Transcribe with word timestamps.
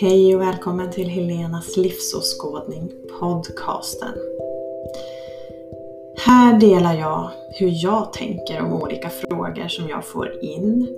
Hej 0.00 0.34
och 0.34 0.40
välkommen 0.40 0.90
till 0.90 1.08
Helenas 1.08 1.76
livsåskådning 1.76 2.92
podcasten. 3.20 4.14
Här 6.16 6.58
delar 6.58 6.94
jag 6.94 7.30
hur 7.58 7.84
jag 7.84 8.12
tänker 8.12 8.60
om 8.60 8.82
olika 8.82 9.10
frågor 9.10 9.68
som 9.68 9.88
jag 9.88 10.04
får 10.04 10.44
in. 10.44 10.88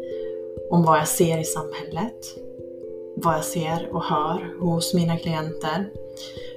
Om 0.71 0.83
vad 0.83 0.99
jag 0.99 1.09
ser 1.09 1.41
i 1.41 1.45
samhället, 1.45 2.17
vad 3.17 3.35
jag 3.35 3.45
ser 3.45 3.89
och 3.93 4.05
hör 4.05 4.61
hos 4.61 4.95
mina 4.95 5.17
klienter. 5.17 5.91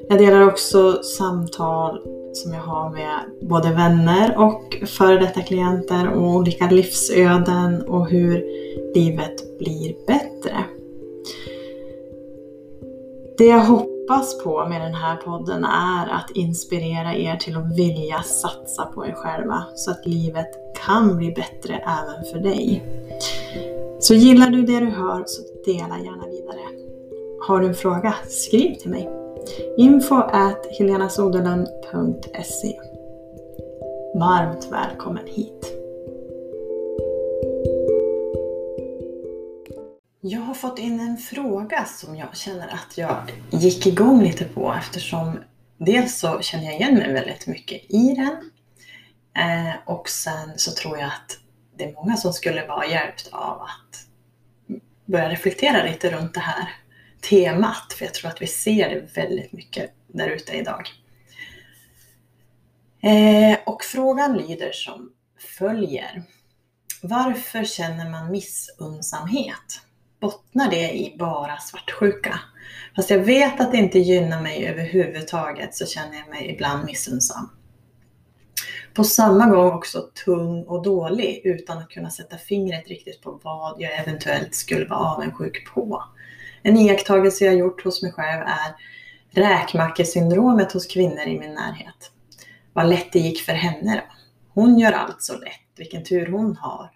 Jag 0.09 0.18
delar 0.18 0.48
också 0.48 1.04
samtal 1.04 2.02
som 2.34 2.54
jag 2.54 2.62
har 2.62 2.89
med 2.89 3.20
både 3.41 3.70
vänner 3.70 4.38
och 4.38 4.88
före 4.88 5.18
detta 5.18 5.41
klienter 5.41 6.14
Om 6.14 6.36
olika 6.36 6.70
livsöden 6.70 7.82
och 7.82 8.09
hur 8.09 8.43
livet 8.96 9.59
blir 9.59 9.96
bättre. 10.07 10.25
Det 13.38 13.46
jag 13.46 13.60
hoppas 13.60 14.44
på 14.44 14.66
med 14.70 14.82
den 14.82 14.94
här 14.94 15.16
podden 15.16 15.64
är 15.64 16.07
att 16.07 16.32
inspirera 16.32 17.16
er 17.16 17.36
till 17.36 17.58
att 17.58 17.78
vilja 17.78 18.24
satsa 18.24 18.86
på 18.86 19.06
er 19.06 19.14
själva 19.14 19.64
så 19.75 19.92
att 19.92 20.06
livet 20.06 20.50
kan 20.86 21.18
bli 21.18 21.32
bättre 21.32 21.75
även 21.75 22.25
för 22.32 22.39
dig. 22.39 22.84
Så 24.00 24.14
gillar 24.14 24.50
du 24.50 24.61
det 24.61 24.80
du 24.80 24.86
hör 24.86 25.24
så 25.28 25.42
dela 25.66 26.00
gärna 26.00 26.28
vidare. 26.28 26.60
Har 27.48 27.60
du 27.60 27.68
en 27.68 27.75
fråga? 27.75 28.16
Skriv 28.28 28.75
till 28.75 28.89
mig. 28.89 29.10
Info 29.78 30.16
at 30.16 30.66
helenasoderlund.se 30.80 32.80
Varmt 34.16 34.67
välkommen 34.72 35.28
hit! 35.28 35.84
Jag 40.27 40.39
har 40.39 40.53
fått 40.53 40.79
in 40.79 40.99
en 40.99 41.17
fråga 41.17 41.85
som 41.85 42.15
jag 42.15 42.37
känner 42.37 42.67
att 42.67 42.97
jag 42.97 43.31
gick 43.51 43.87
igång 43.87 44.23
lite 44.23 44.45
på 44.45 44.73
eftersom 44.73 45.39
dels 45.77 46.19
så 46.19 46.41
känner 46.41 46.65
jag 46.65 46.73
igen 46.73 46.93
mig 46.93 47.13
väldigt 47.13 47.47
mycket 47.47 47.81
i 47.89 48.13
den 48.13 48.51
eh, 49.37 49.75
och 49.85 50.09
sen 50.09 50.49
så 50.55 50.71
tror 50.71 50.97
jag 50.97 51.07
att 51.07 51.37
det 51.77 51.83
är 51.83 51.93
många 51.93 52.17
som 52.17 52.33
skulle 52.33 52.67
vara 52.67 52.87
hjälpt 52.87 53.29
av 53.31 53.61
att 53.61 54.07
börja 55.05 55.29
reflektera 55.29 55.83
lite 55.83 56.11
runt 56.11 56.33
det 56.33 56.39
här 56.39 56.69
temat, 57.21 57.93
för 57.97 58.05
jag 58.05 58.13
tror 58.13 58.29
att 58.31 58.41
vi 58.41 58.47
ser 58.47 58.89
det 58.89 59.21
väldigt 59.21 59.51
mycket 59.51 59.91
där 60.07 60.27
ute 60.27 60.53
idag. 60.53 60.89
Eh, 63.01 63.57
och 63.65 63.83
frågan 63.83 64.37
lyder 64.37 64.71
som 64.71 65.11
följer. 65.57 66.23
Varför 67.01 67.63
känner 67.63 68.09
man 68.09 68.31
missunnsamhet? 68.31 69.81
Bottnar 70.19 70.69
det 70.69 70.91
i 70.91 71.16
bara 71.19 71.58
svartsjuka? 71.58 72.39
Fast 72.95 73.09
jag 73.09 73.19
vet 73.19 73.61
att 73.61 73.71
det 73.71 73.77
inte 73.77 73.99
gynnar 73.99 74.41
mig 74.41 74.67
överhuvudtaget 74.67 75.75
så 75.75 75.85
känner 75.85 76.17
jag 76.17 76.30
mig 76.30 76.52
ibland 76.52 76.85
missunnsam. 76.85 77.49
På 78.93 79.03
samma 79.03 79.47
gång 79.47 79.73
också 79.73 80.09
tung 80.25 80.63
och 80.63 80.83
dålig 80.83 81.41
utan 81.43 81.77
att 81.77 81.89
kunna 81.89 82.09
sätta 82.09 82.38
fingret 82.38 82.88
riktigt 82.88 83.21
på 83.21 83.39
vad 83.43 83.81
jag 83.81 83.99
eventuellt 83.99 84.55
skulle 84.55 84.86
vara 84.86 84.99
avundsjuk 84.99 85.67
på. 85.73 86.03
En 86.63 86.77
iakttagelse 86.77 87.45
jag 87.45 87.55
gjort 87.55 87.83
hos 87.83 88.02
mig 88.02 88.11
själv 88.11 88.41
är 88.41 88.75
räkmackesyndromet 89.30 90.71
hos 90.71 90.88
kvinnor 90.88 91.23
i 91.27 91.39
min 91.39 91.53
närhet. 91.53 92.11
Vad 92.73 92.89
lätt 92.89 93.13
det 93.13 93.19
gick 93.19 93.41
för 93.41 93.53
henne 93.53 93.95
då. 93.95 94.16
Hon 94.61 94.80
gör 94.80 94.91
allt 94.91 95.21
så 95.21 95.33
lätt, 95.33 95.61
vilken 95.77 96.03
tur 96.03 96.27
hon 96.31 96.58
har. 96.58 96.91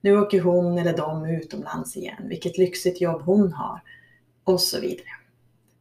Nu 0.00 0.18
åker 0.18 0.40
hon 0.40 0.78
eller 0.78 0.96
de 0.96 1.26
utomlands 1.26 1.96
igen, 1.96 2.28
vilket 2.28 2.58
lyxigt 2.58 3.00
jobb 3.00 3.22
hon 3.22 3.52
har. 3.52 3.80
Och 4.44 4.60
så 4.60 4.80
vidare. 4.80 5.06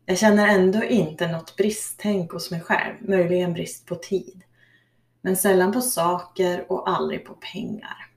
Jag 0.05 0.17
känner 0.17 0.47
ändå 0.47 0.83
inte 0.83 1.27
något 1.27 1.55
bristtänk 1.55 2.31
hos 2.31 2.51
mig 2.51 2.61
själv, 2.61 2.95
möjligen 2.99 3.53
brist 3.53 3.85
på 3.85 3.95
tid. 3.95 4.41
Men 5.21 5.37
sällan 5.37 5.71
på 5.71 5.81
saker 5.81 6.71
och 6.71 6.89
aldrig 6.89 7.25
på 7.25 7.33
pengar. 7.33 8.09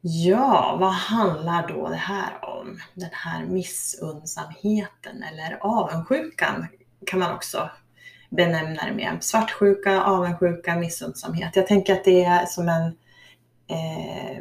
Ja, 0.00 0.76
vad 0.80 0.92
handlar 0.92 1.68
då 1.68 1.88
det 1.88 1.94
här 1.94 2.44
om? 2.44 2.80
Den 2.94 3.10
här 3.12 3.44
missunnsamheten 3.46 5.22
eller 5.22 5.58
avundsjukan 5.60 6.66
kan 7.06 7.18
man 7.18 7.34
också 7.34 7.70
benämna 8.30 8.84
det 8.84 8.92
med. 8.94 9.18
Svartsjuka, 9.20 10.02
avundsjuka, 10.02 10.76
missundsamhet. 10.76 11.56
Jag 11.56 11.66
tänker 11.66 11.92
att 11.92 12.04
det 12.04 12.24
är 12.24 12.46
som 12.46 12.68
en, 12.68 12.96
Eh, 13.68 14.38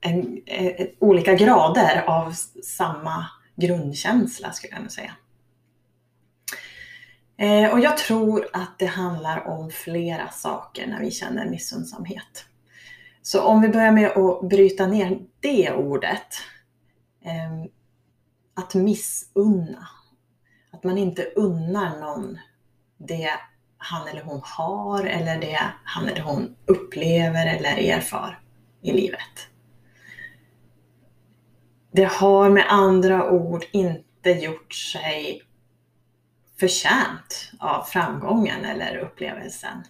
en 0.00 0.42
eh, 0.46 0.86
olika 0.98 1.34
grader 1.34 2.04
av 2.06 2.32
samma 2.64 3.26
grundkänsla 3.56 4.52
skulle 4.52 4.72
jag 4.72 4.82
nog 4.82 4.92
säga. 4.92 5.16
Eh, 7.36 7.72
och 7.72 7.80
jag 7.80 7.96
tror 7.96 8.48
att 8.52 8.78
det 8.78 8.86
handlar 8.86 9.46
om 9.48 9.70
flera 9.70 10.28
saker 10.28 10.86
när 10.86 11.00
vi 11.00 11.10
känner 11.10 11.50
missundsamhet. 11.50 12.44
Så 13.22 13.42
om 13.42 13.60
vi 13.60 13.68
börjar 13.68 13.92
med 13.92 14.10
att 14.10 14.48
bryta 14.48 14.86
ner 14.86 15.18
det 15.40 15.72
ordet. 15.72 16.34
Eh, 17.24 17.70
att 18.54 18.74
missunna. 18.74 19.88
Att 20.70 20.84
man 20.84 20.98
inte 20.98 21.22
unnar 21.22 22.00
någon 22.00 22.38
det 22.98 23.30
han 23.78 24.08
eller 24.08 24.22
hon 24.22 24.40
har 24.44 25.04
eller 25.04 25.40
det 25.40 25.60
han 25.84 26.08
eller 26.08 26.22
hon 26.22 26.56
upplever 26.66 27.46
eller 27.46 27.76
erfar 27.76 28.40
i 28.82 28.92
livet. 28.92 29.48
Det 31.90 32.04
har 32.04 32.50
med 32.50 32.66
andra 32.68 33.30
ord 33.30 33.64
inte 33.72 34.30
gjort 34.30 34.74
sig 34.74 35.42
förtjänt 36.60 37.52
av 37.58 37.82
framgången 37.82 38.64
eller 38.64 38.96
upplevelsen. 38.96 39.84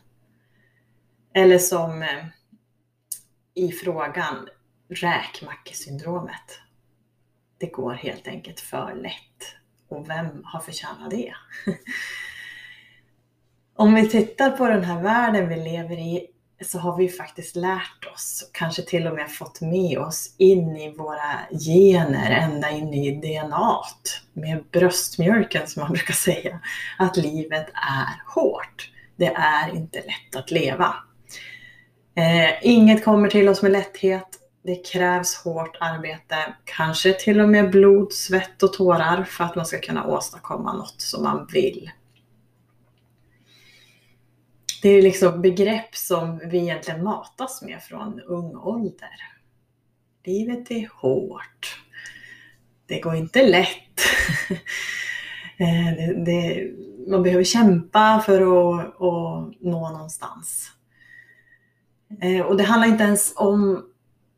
Eller 1.34 1.58
som 1.58 2.02
eh, 2.02 2.26
i 3.54 3.72
frågan 3.72 4.48
räkmackesyndromet. 4.88 6.60
Det 7.58 7.66
går 7.66 7.92
helt 7.92 8.28
enkelt 8.28 8.60
för 8.60 8.94
lätt. 8.94 9.54
Och 9.88 10.10
vem 10.10 10.44
har 10.44 10.60
förtjänat 10.60 11.10
det? 11.10 11.34
Om 13.78 13.94
vi 13.94 14.08
tittar 14.08 14.50
på 14.50 14.68
den 14.68 14.84
här 14.84 15.02
världen 15.02 15.48
vi 15.48 15.56
lever 15.56 15.98
i 15.98 16.26
så 16.64 16.78
har 16.78 16.96
vi 16.96 17.08
faktiskt 17.08 17.56
lärt 17.56 18.12
oss, 18.14 18.50
kanske 18.52 18.82
till 18.82 19.06
och 19.06 19.14
med 19.14 19.30
fått 19.30 19.60
med 19.60 19.98
oss 19.98 20.34
in 20.38 20.76
i 20.76 20.94
våra 20.96 21.58
gener, 21.66 22.30
ända 22.30 22.70
in 22.70 22.94
i 22.94 23.10
DNA, 23.20 23.76
med 24.32 24.64
bröstmjölken 24.72 25.66
som 25.66 25.82
man 25.82 25.92
brukar 25.92 26.14
säga, 26.14 26.60
att 26.98 27.16
livet 27.16 27.66
är 27.74 28.34
hårt. 28.34 28.92
Det 29.16 29.34
är 29.34 29.76
inte 29.76 29.98
lätt 29.98 30.36
att 30.36 30.50
leva. 30.50 30.94
Eh, 32.14 32.50
inget 32.62 33.04
kommer 33.04 33.28
till 33.28 33.48
oss 33.48 33.62
med 33.62 33.72
lätthet. 33.72 34.28
Det 34.64 34.86
krävs 34.92 35.36
hårt 35.36 35.76
arbete, 35.80 36.54
kanske 36.64 37.12
till 37.12 37.40
och 37.40 37.48
med 37.48 37.70
blod, 37.70 38.12
svett 38.12 38.62
och 38.62 38.72
tårar 38.72 39.24
för 39.24 39.44
att 39.44 39.56
man 39.56 39.66
ska 39.66 39.78
kunna 39.78 40.06
åstadkomma 40.06 40.72
något 40.72 41.00
som 41.00 41.22
man 41.22 41.48
vill. 41.52 41.90
Det 44.82 44.88
är 44.88 45.02
liksom 45.02 45.42
begrepp 45.42 45.96
som 45.96 46.40
vi 46.44 46.58
egentligen 46.58 47.04
matas 47.04 47.62
med 47.62 47.82
från 47.82 48.20
ung 48.20 48.56
ålder. 48.56 49.10
Livet 50.24 50.70
är 50.70 50.88
hårt. 50.94 51.84
Det 52.86 53.00
går 53.00 53.14
inte 53.14 53.46
lätt. 53.46 53.68
Eh, 55.60 55.96
det, 55.96 56.24
det, 56.24 56.70
man 57.10 57.22
behöver 57.22 57.44
kämpa 57.44 58.22
för 58.26 58.40
att, 58.40 58.86
att 58.86 59.60
nå 59.60 59.90
någonstans. 59.90 60.70
Eh, 62.22 62.40
och 62.40 62.56
det 62.56 62.62
handlar 62.62 62.88
inte 62.88 63.04
ens 63.04 63.32
om 63.36 63.84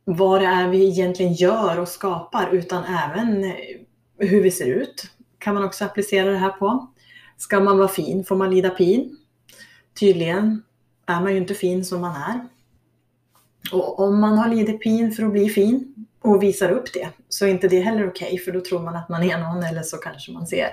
vad 0.05 0.41
det 0.41 0.47
är 0.47 0.69
vi 0.69 0.89
egentligen 0.89 1.33
gör 1.33 1.79
och 1.79 1.89
skapar 1.89 2.49
utan 2.53 2.85
även 2.85 3.53
hur 4.19 4.43
vi 4.43 4.51
ser 4.51 4.67
ut 4.67 5.11
kan 5.39 5.55
man 5.55 5.65
också 5.65 5.85
applicera 5.85 6.31
det 6.31 6.39
här 6.39 6.51
på. 6.51 6.89
Ska 7.37 7.61
man 7.61 7.79
vara 7.79 7.89
fin 7.89 8.25
får 8.25 8.37
man 8.37 8.51
lida 8.51 8.71
pin. 8.71 9.17
Tydligen 10.01 10.63
är 11.07 11.21
man 11.21 11.33
ju 11.33 11.39
inte 11.39 11.55
fin 11.55 11.85
som 11.85 12.01
man 12.01 12.17
är. 12.17 12.49
Och 13.73 14.01
om 14.01 14.21
man 14.21 14.39
har 14.39 14.49
lidit 14.49 14.83
pin 14.83 15.13
för 15.13 15.23
att 15.23 15.33
bli 15.33 15.49
fin 15.49 16.07
och 16.21 16.43
visar 16.43 16.71
upp 16.71 16.93
det 16.95 17.09
så 17.29 17.47
är 17.47 17.51
inte 17.51 17.69
det 17.69 17.81
heller 17.81 18.09
okej 18.09 18.27
okay, 18.27 18.39
för 18.39 18.53
då 18.53 18.61
tror 18.61 18.83
man 18.83 18.97
att 18.97 19.09
man 19.09 19.23
är 19.23 19.39
någon 19.39 19.63
eller 19.63 19.83
så 19.83 19.97
kanske 19.97 20.33
man 20.33 20.47
ser 20.47 20.69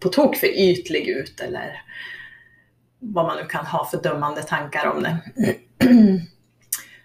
på 0.00 0.08
tok 0.08 0.36
för 0.36 0.46
ytlig 0.46 1.08
ut 1.08 1.40
eller 1.40 1.82
vad 2.98 3.26
man 3.26 3.36
nu 3.36 3.46
kan 3.46 3.66
ha 3.66 3.84
för 3.84 4.02
dömande 4.02 4.42
tankar 4.42 4.86
om 4.86 5.02
det. 5.02 5.18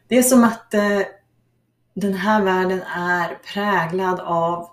Det 0.08 0.18
är 0.18 0.24
som 0.24 0.44
att 0.44 0.74
eh, 0.74 1.02
den 1.94 2.14
här 2.14 2.42
världen 2.42 2.82
är 2.82 3.36
präglad 3.54 4.20
av 4.20 4.70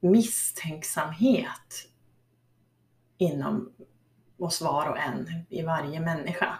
misstänksamhet 0.00 1.86
inom 3.18 3.72
oss 4.40 4.60
var 4.60 4.88
och 4.88 4.98
en, 4.98 5.44
i 5.48 5.62
varje 5.62 6.00
människa. 6.00 6.58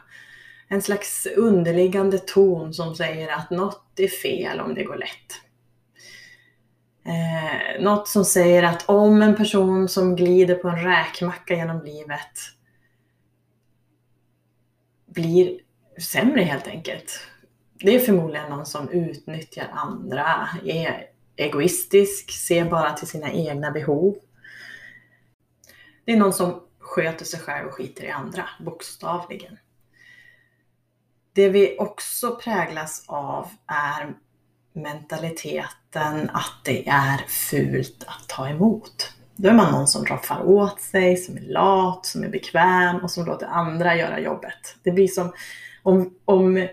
En 0.69 0.83
slags 0.83 1.27
underliggande 1.37 2.19
ton 2.19 2.75
som 2.75 2.95
säger 2.95 3.29
att 3.29 3.51
något 3.51 3.83
är 3.97 4.09
fel 4.09 4.61
om 4.61 4.75
det 4.75 4.85
går 4.85 4.97
lätt. 4.97 5.41
Eh, 7.05 7.83
något 7.83 8.09
som 8.09 8.25
säger 8.25 8.63
att 8.63 8.89
om 8.89 9.23
en 9.23 9.37
person 9.37 9.89
som 9.89 10.17
glider 10.17 10.55
på 10.55 10.69
en 10.69 10.85
räkmacka 10.85 11.55
genom 11.55 11.83
livet 11.85 12.39
blir 15.07 15.61
sämre 16.01 16.43
helt 16.43 16.67
enkelt. 16.67 17.21
Det 17.75 17.95
är 17.95 17.99
förmodligen 18.01 18.51
någon 18.51 18.67
som 18.67 18.89
utnyttjar 18.89 19.69
andra, 19.73 20.49
är 20.65 21.07
egoistisk, 21.37 22.31
ser 22.31 22.65
bara 22.65 22.93
till 22.93 23.09
sina 23.09 23.33
egna 23.33 23.71
behov. 23.71 24.17
Det 26.05 26.13
är 26.13 26.17
någon 26.17 26.33
som 26.33 26.63
sköter 26.91 27.25
sig 27.25 27.41
själv 27.41 27.69
och 27.69 27.75
skiter 27.75 28.05
i 28.05 28.11
andra, 28.11 28.49
bokstavligen. 28.61 29.59
Det 31.33 31.49
vi 31.49 31.77
också 31.79 32.37
präglas 32.37 33.05
av 33.07 33.49
är 33.67 34.15
mentaliteten 34.73 36.31
att 36.31 36.65
det 36.65 36.89
är 36.89 37.19
fult 37.29 38.05
att 38.07 38.29
ta 38.29 38.49
emot. 38.49 39.13
Då 39.37 39.49
är 39.49 39.53
man 39.53 39.73
någon 39.73 39.87
som 39.87 40.05
roffar 40.05 40.43
åt 40.43 40.81
sig, 40.81 41.17
som 41.17 41.37
är 41.37 41.41
lat, 41.41 42.07
som 42.07 42.25
är 42.25 42.29
bekväm 42.29 42.97
och 42.97 43.11
som 43.11 43.25
låter 43.25 43.47
andra 43.47 43.97
göra 43.97 44.21
jobbet. 44.21 44.77
Det 44.83 44.91
blir 44.91 45.09
som 45.09 45.33
om, 45.83 46.15
om, 46.25 46.69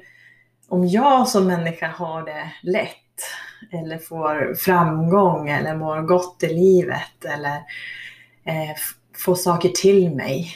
om 0.67 0.87
jag 0.87 1.27
som 1.27 1.47
människa 1.47 1.87
har 1.87 2.25
det 2.25 2.51
lätt 2.63 2.93
eller 3.71 3.97
får 3.97 4.55
framgång 4.55 5.49
eller 5.49 5.75
mår 5.75 6.01
gott 6.01 6.43
i 6.43 6.53
livet 6.53 7.25
eller 7.25 7.55
eh, 8.43 8.75
få 9.17 9.35
saker 9.35 9.69
till 9.69 10.15
mig. 10.15 10.55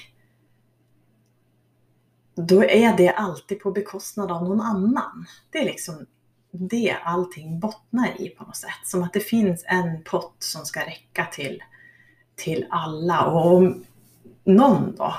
Då 2.36 2.64
är 2.64 2.98
det 2.98 3.10
alltid 3.10 3.60
på 3.60 3.72
bekostnad 3.72 4.32
av 4.32 4.44
någon 4.44 4.62
annan. 4.62 5.26
Det 5.50 5.58
är 5.58 5.66
liksom 5.66 6.06
det 6.52 6.98
allting 7.04 7.60
bottnar 7.60 8.22
i 8.22 8.30
på 8.30 8.44
något 8.44 8.56
sätt. 8.56 8.70
Som 8.84 9.04
att 9.04 9.14
det 9.14 9.20
finns 9.20 9.64
en 9.68 10.04
pott 10.04 10.36
som 10.40 10.66
ska 10.66 10.86
räcka 10.86 11.26
till, 11.26 11.64
till 12.36 12.68
alla. 12.70 13.26
Och 13.26 13.56
om 13.56 13.84
någon 14.44 14.96
då 14.96 15.16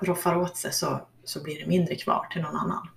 roffar 0.00 0.36
åt 0.36 0.56
sig 0.56 0.72
så, 0.72 1.00
så 1.24 1.42
blir 1.42 1.60
det 1.60 1.66
mindre 1.66 1.94
kvar 1.96 2.26
till 2.30 2.42
någon 2.42 2.56
annan. 2.56 2.88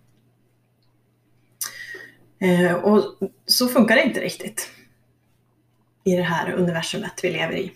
Eh, 2.39 2.73
och 2.73 3.03
så 3.45 3.67
funkar 3.67 3.95
det 3.95 4.03
inte 4.03 4.21
riktigt 4.21 4.69
i 6.03 6.15
det 6.15 6.23
här 6.23 6.51
universumet 6.53 7.19
vi 7.23 7.29
lever 7.29 7.55
i. 7.55 7.73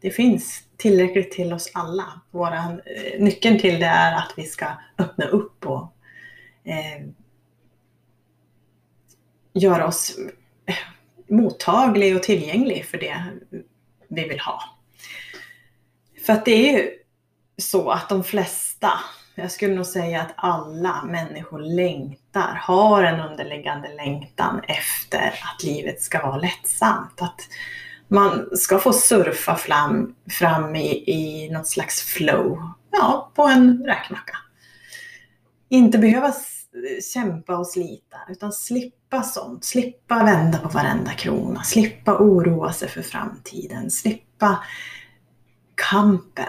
Det 0.00 0.10
finns 0.10 0.62
tillräckligt 0.78 1.30
till 1.30 1.52
oss 1.52 1.70
alla. 1.74 2.20
Våra, 2.30 2.56
eh, 2.56 3.20
nyckeln 3.20 3.58
till 3.58 3.80
det 3.80 3.86
är 3.86 4.16
att 4.16 4.32
vi 4.36 4.44
ska 4.44 4.66
öppna 4.98 5.24
upp 5.26 5.66
och 5.66 5.92
eh, 6.64 7.06
göra 9.52 9.86
oss 9.86 10.18
eh, 10.66 10.74
mottaglig 11.28 12.16
och 12.16 12.22
tillgänglig 12.22 12.86
för 12.86 12.98
det 12.98 13.24
vi 14.08 14.28
vill 14.28 14.40
ha. 14.40 14.62
För 16.26 16.32
att 16.32 16.44
det 16.44 16.68
är 16.68 16.78
ju 16.78 16.90
så 17.56 17.90
att 17.90 18.08
de 18.08 18.24
flesta, 18.24 18.90
jag 19.34 19.50
skulle 19.52 19.74
nog 19.74 19.86
säga 19.86 20.22
att 20.22 20.34
alla 20.36 21.04
människor 21.04 21.58
längtar, 21.58 22.60
har 22.62 23.02
en 23.02 23.20
underliggande 23.20 23.94
längtan 23.94 24.60
efter 24.68 25.26
att 25.28 25.62
livet 25.62 26.02
ska 26.02 26.26
vara 26.26 26.36
lättsamt. 26.36 27.22
Att 27.22 27.40
man 28.08 28.48
ska 28.56 28.78
få 28.78 28.92
surfa 28.92 29.56
fram, 29.56 30.14
fram 30.30 30.76
i, 30.76 31.10
i 31.10 31.50
något 31.50 31.66
slags 31.66 32.02
flow, 32.02 32.62
ja, 32.90 33.32
på 33.34 33.42
en 33.42 33.84
räkmacka. 33.86 34.36
Inte 35.68 35.98
behöva 35.98 36.32
kämpa 37.14 37.56
och 37.56 37.66
slita, 37.66 38.16
utan 38.28 38.52
slippa 38.52 39.22
sånt. 39.22 39.64
Slippa 39.64 40.24
vända 40.24 40.58
på 40.58 40.68
varenda 40.68 41.12
krona, 41.12 41.62
slippa 41.62 42.18
oroa 42.18 42.72
sig 42.72 42.88
för 42.88 43.02
framtiden, 43.02 43.90
slippa 43.90 44.64
kampen. 45.74 46.46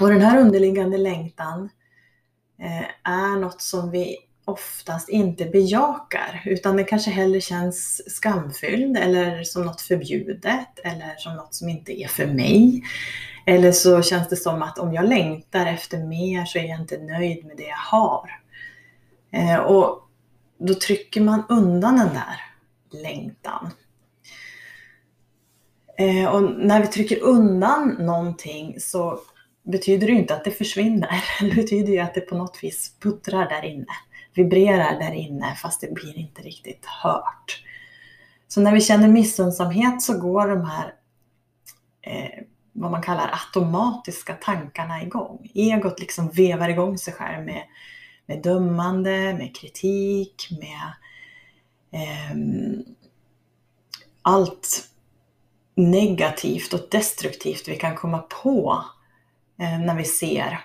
Och 0.00 0.08
den 0.08 0.20
här 0.20 0.40
underliggande 0.40 0.98
längtan 0.98 1.68
eh, 2.60 3.10
är 3.12 3.40
något 3.40 3.62
som 3.62 3.90
vi 3.90 4.16
oftast 4.48 5.08
inte 5.08 5.44
bejakar, 5.44 6.42
utan 6.44 6.76
det 6.76 6.84
kanske 6.84 7.10
hellre 7.10 7.40
känns 7.40 8.02
skamfylld 8.16 8.96
eller 8.96 9.42
som 9.44 9.66
något 9.66 9.80
förbjudet 9.80 10.78
eller 10.84 11.14
som 11.18 11.36
något 11.36 11.54
som 11.54 11.68
inte 11.68 12.00
är 12.00 12.08
för 12.08 12.26
mig. 12.26 12.82
Eller 13.46 13.72
så 13.72 14.02
känns 14.02 14.28
det 14.28 14.36
som 14.36 14.62
att 14.62 14.78
om 14.78 14.92
jag 14.92 15.08
längtar 15.08 15.66
efter 15.66 15.98
mer 15.98 16.44
så 16.44 16.58
är 16.58 16.64
jag 16.64 16.80
inte 16.80 16.98
nöjd 16.98 17.46
med 17.46 17.56
det 17.56 17.66
jag 17.68 17.98
har. 17.98 18.30
Eh, 19.32 19.56
och 19.56 20.08
då 20.58 20.74
trycker 20.74 21.20
man 21.20 21.42
undan 21.48 21.96
den 21.96 22.08
där 22.08 22.40
längtan. 23.02 23.70
Eh, 25.98 26.34
och 26.34 26.42
när 26.42 26.80
vi 26.80 26.86
trycker 26.86 27.22
undan 27.22 27.96
någonting 27.98 28.80
så 28.80 29.20
betyder 29.62 30.06
det 30.06 30.12
inte 30.12 30.34
att 30.34 30.44
det 30.44 30.50
försvinner. 30.50 31.24
Det 31.40 31.54
betyder 31.54 31.92
ju 31.92 31.98
att 31.98 32.14
det 32.14 32.20
på 32.20 32.36
något 32.36 32.58
vis 32.62 32.92
puttrar 33.00 33.48
där 33.48 33.64
inne, 33.64 33.86
vibrerar 34.38 34.98
där 34.98 35.12
inne 35.12 35.54
fast 35.54 35.80
det 35.80 35.94
blir 35.94 36.18
inte 36.18 36.42
riktigt 36.42 36.86
hört. 36.86 37.64
Så 38.48 38.60
när 38.60 38.72
vi 38.72 38.80
känner 38.80 39.08
missunnsamhet 39.08 40.02
så 40.02 40.18
går 40.20 40.48
de 40.48 40.64
här 40.64 40.94
eh, 42.02 42.44
vad 42.72 42.90
man 42.90 43.02
kallar 43.02 43.30
automatiska 43.32 44.34
tankarna 44.34 45.02
igång. 45.02 45.50
Egot 45.54 46.00
liksom 46.00 46.28
vevar 46.28 46.68
igång 46.68 46.98
sig 46.98 47.14
själv 47.14 47.44
med 47.44 47.62
med 48.28 48.42
dömande, 48.42 49.34
med 49.38 49.56
kritik, 49.56 50.48
med 50.50 50.92
eh, 52.00 52.36
allt 54.22 54.88
negativt 55.74 56.72
och 56.72 56.88
destruktivt 56.90 57.68
vi 57.68 57.76
kan 57.76 57.96
komma 57.96 58.18
på 58.18 58.84
eh, 59.60 59.78
när 59.78 59.96
vi 59.96 60.04
ser 60.04 60.60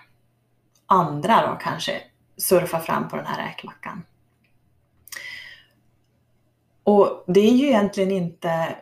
andra 0.86 1.48
då 1.48 1.60
kanske 1.62 2.02
surfa 2.38 2.80
fram 2.80 3.10
på 3.10 3.16
den 3.16 3.26
här 3.26 3.48
räkmackan. 3.48 4.04
Och 6.84 7.24
det 7.28 7.40
är 7.40 7.54
ju 7.54 7.68
egentligen 7.68 8.12
inte 8.12 8.76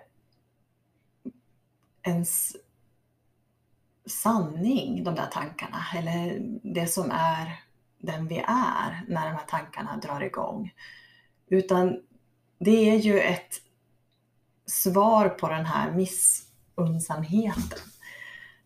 ens 2.03 2.55
sanning, 4.05 5.03
de 5.03 5.15
där 5.15 5.27
tankarna, 5.31 5.85
eller 5.95 6.37
det 6.63 6.87
som 6.87 7.11
är 7.11 7.59
den 7.97 8.27
vi 8.27 8.37
är 8.47 9.05
när 9.07 9.25
de 9.25 9.35
här 9.35 9.45
tankarna 9.47 9.97
drar 9.97 10.21
igång. 10.21 10.73
Utan 11.47 12.03
det 12.59 12.89
är 12.89 12.95
ju 12.95 13.19
ett 13.19 13.61
svar 14.65 15.29
på 15.29 15.47
den 15.47 15.65
här 15.65 15.91
missunnsamheten. 15.91 17.79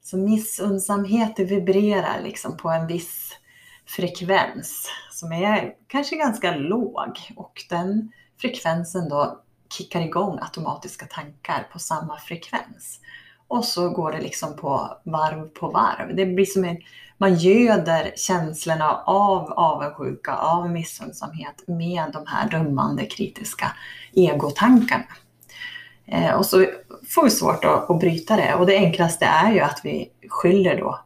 Så 0.01 0.17
missunnsamhet 0.17 1.39
vibrerar 1.39 2.21
liksom 2.21 2.57
på 2.57 2.69
en 2.69 2.87
viss 2.87 3.37
frekvens 3.85 4.89
som 5.11 5.31
är 5.31 5.73
kanske 5.87 6.15
ganska 6.15 6.55
låg 6.55 7.33
och 7.35 7.63
den 7.69 8.11
frekvensen 8.41 9.09
då 9.09 9.41
kickar 9.77 10.01
igång 10.01 10.39
automatiska 10.41 11.05
tankar 11.05 11.67
på 11.71 11.79
samma 11.79 12.19
frekvens. 12.19 12.99
Och 13.47 13.65
så 13.65 13.89
går 13.89 14.11
det 14.11 14.21
liksom 14.21 14.55
på 14.55 14.97
varv 15.03 15.47
på 15.47 15.67
varv. 15.67 16.15
Det 16.15 16.25
blir 16.25 16.45
som 16.45 16.65
en 16.65 16.77
man 17.17 17.35
göder 17.35 18.13
känslorna 18.15 19.01
av 19.05 19.51
avundsjuka, 19.53 20.35
av 20.35 20.69
missunnsamhet 20.69 21.63
med 21.67 22.03
de 22.13 22.27
här 22.27 22.49
dömande, 22.49 23.05
kritiska 23.05 23.71
egotankarna. 24.13 25.05
Eh, 26.05 26.33
och 26.33 26.45
så 26.45 26.65
får 27.09 27.23
vi 27.23 27.29
svårt 27.29 27.65
att, 27.65 27.89
att 27.89 27.99
bryta 27.99 28.35
det 28.35 28.55
och 28.55 28.65
det 28.65 28.77
enklaste 28.77 29.25
är 29.25 29.51
ju 29.51 29.59
att 29.59 29.81
vi 29.83 30.11
skyller 30.29 30.77
då 30.77 30.99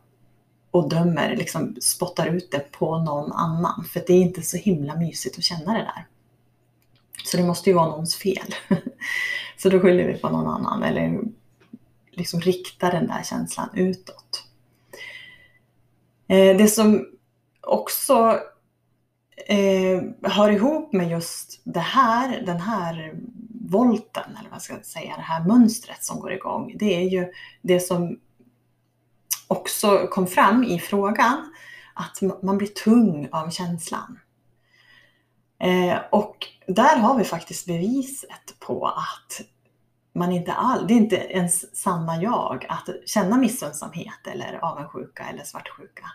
och 0.72 0.90
dömer, 0.90 1.36
liksom 1.36 1.76
spottar 1.82 2.28
ut 2.28 2.52
det 2.52 2.72
på 2.72 2.98
någon 2.98 3.32
annan. 3.32 3.86
För 3.94 4.04
det 4.08 4.14
är 4.14 4.22
inte 4.22 4.42
så 4.42 4.58
himla 4.58 4.96
mysigt 4.96 5.38
att 5.38 5.44
känna 5.44 5.74
det 5.74 5.80
där. 5.80 6.08
Så 7.26 7.38
det 7.38 7.44
måste 7.44 7.70
ju 7.70 7.76
vara 7.76 7.90
någons 7.90 8.16
fel. 8.16 8.56
Så 9.58 9.70
då 9.70 9.80
skyller 9.80 10.08
vi 10.08 10.18
på 10.18 10.30
någon 10.30 10.48
annan 10.48 10.84
eller 10.84 11.22
liksom 12.12 12.42
riktar 12.42 12.92
den 12.92 13.08
där 13.08 13.24
känslan 13.24 13.70
utåt. 13.74 14.44
Eh, 16.28 16.58
det 16.58 16.68
som 16.68 17.06
också 17.62 18.40
eh, 19.48 20.02
hör 20.24 20.52
ihop 20.52 20.94
med 20.94 21.10
just 21.10 21.62
det 21.64 21.80
här, 21.80 22.42
den 22.46 22.60
här 22.60 23.14
volten, 23.70 24.38
eller 24.40 24.50
vad 24.50 24.62
ska 24.62 24.74
jag 24.74 24.86
säga, 24.86 25.16
det 25.16 25.22
här 25.22 25.44
mönstret 25.44 26.04
som 26.04 26.20
går 26.20 26.34
igång, 26.34 26.76
det 26.80 26.96
är 26.96 27.10
ju 27.10 27.32
det 27.62 27.80
som 27.80 28.20
också 29.50 30.08
kom 30.08 30.28
fram 30.28 30.64
i 30.64 30.80
frågan, 30.80 31.54
att 31.94 32.44
man 32.44 32.58
blir 32.58 32.68
tung 32.68 33.30
av 33.32 33.50
känslan. 33.50 34.20
Eh, 35.60 35.98
och 36.12 36.48
där 36.68 36.98
har 36.98 37.18
vi 37.18 37.24
faktiskt 37.24 37.66
beviset 37.66 38.60
på 38.60 38.88
att 38.88 39.42
man 40.14 40.32
inte 40.32 40.54
all, 40.54 40.88
det 40.88 40.94
är 40.94 40.98
inte 40.98 41.16
ens 41.16 41.76
sanna 41.76 42.22
jag 42.22 42.66
att 42.70 42.90
känna 43.06 43.38
missunnsamhet 43.38 44.28
eller 44.28 44.60
avundsjuka 44.62 45.24
eller 45.24 45.44
svartsjuka. 45.44 46.06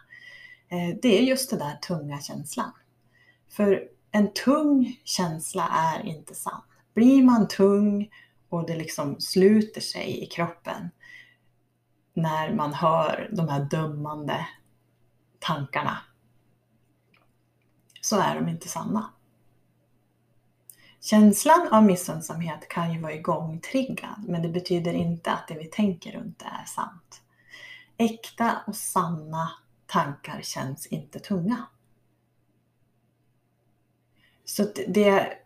Eh, 0.68 0.96
det 1.02 1.18
är 1.18 1.22
just 1.22 1.50
den 1.50 1.58
där 1.58 1.76
tunga 1.76 2.20
känslan. 2.20 2.72
För 3.50 3.82
en 4.10 4.32
tung 4.32 4.96
känsla 5.04 5.68
är 5.68 6.06
inte 6.06 6.34
sann. 6.34 6.62
Blir 6.94 7.22
man 7.22 7.48
tung 7.48 8.08
och 8.48 8.66
det 8.66 8.76
liksom 8.76 9.20
sluter 9.20 9.80
sig 9.80 10.22
i 10.22 10.26
kroppen 10.26 10.90
när 12.14 12.54
man 12.54 12.74
hör 12.74 13.28
de 13.32 13.48
här 13.48 13.60
dömande 13.60 14.46
tankarna 15.38 15.98
så 18.00 18.20
är 18.20 18.34
de 18.34 18.48
inte 18.48 18.68
sanna. 18.68 19.10
Känslan 21.00 21.68
av 21.70 21.84
missunnsamhet 21.84 22.68
kan 22.68 22.92
ju 22.92 23.00
vara 23.00 23.12
igångtriggad 23.12 24.24
men 24.26 24.42
det 24.42 24.48
betyder 24.48 24.92
inte 24.92 25.32
att 25.32 25.48
det 25.48 25.54
vi 25.54 25.64
tänker 25.64 26.12
runt 26.12 26.38
det 26.38 26.44
är 26.44 26.64
sant. 26.64 27.22
Äkta 27.96 28.62
och 28.66 28.76
sanna 28.76 29.50
tankar 29.86 30.40
känns 30.42 30.86
inte 30.86 31.18
tunga. 31.18 31.66
Så 34.44 34.66
det, 34.88 35.38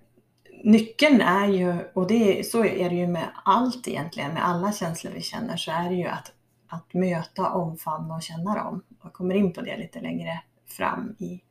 nyckeln 0.64 1.20
är 1.20 1.46
ju, 1.46 1.90
och 1.94 2.06
det, 2.06 2.46
så 2.46 2.64
är 2.64 2.90
det 2.90 2.96
ju 2.96 3.06
med 3.06 3.30
allt 3.44 3.88
egentligen, 3.88 4.34
med 4.34 4.46
alla 4.46 4.72
känslor 4.72 5.12
vi 5.12 5.22
känner, 5.22 5.56
så 5.56 5.70
är 5.70 5.88
det 5.88 5.94
ju 5.94 6.06
att, 6.06 6.32
att 6.68 6.94
möta, 6.94 7.50
omfamna 7.50 8.14
och 8.14 8.22
känna 8.22 8.54
dem. 8.54 8.82
Jag 9.02 9.12
kommer 9.12 9.34
in 9.34 9.52
på 9.52 9.60
det 9.60 9.76
lite 9.76 10.00
längre 10.00 10.42
fram 10.66 11.16
i, 11.18 11.42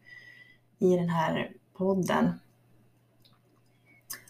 i 0.79 0.95
den 0.95 1.09
här 1.09 1.51
podden. 1.77 2.39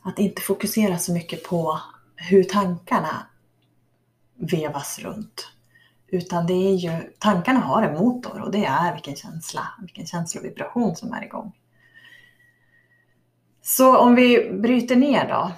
Att 0.01 0.19
inte 0.19 0.41
fokusera 0.41 0.97
så 0.97 1.13
mycket 1.13 1.43
på 1.43 1.79
hur 2.15 2.43
tankarna 2.43 3.27
vevas 4.35 4.99
runt. 4.99 5.51
Utan 6.07 6.47
det 6.47 6.53
är 6.53 6.75
ju, 6.75 7.13
tankarna 7.19 7.59
har 7.59 7.83
en 7.83 7.93
motor 7.93 8.41
och 8.41 8.51
det 8.51 8.65
är 8.65 8.93
vilken 8.93 9.15
känsla, 9.15 9.67
vilken 9.81 10.05
känslovibration 10.05 10.95
som 10.95 11.13
är 11.13 11.23
igång. 11.23 11.55
Så 13.61 13.97
om 13.97 14.15
vi 14.15 14.51
bryter 14.53 14.95
ner 14.95 15.27
då 15.29 15.51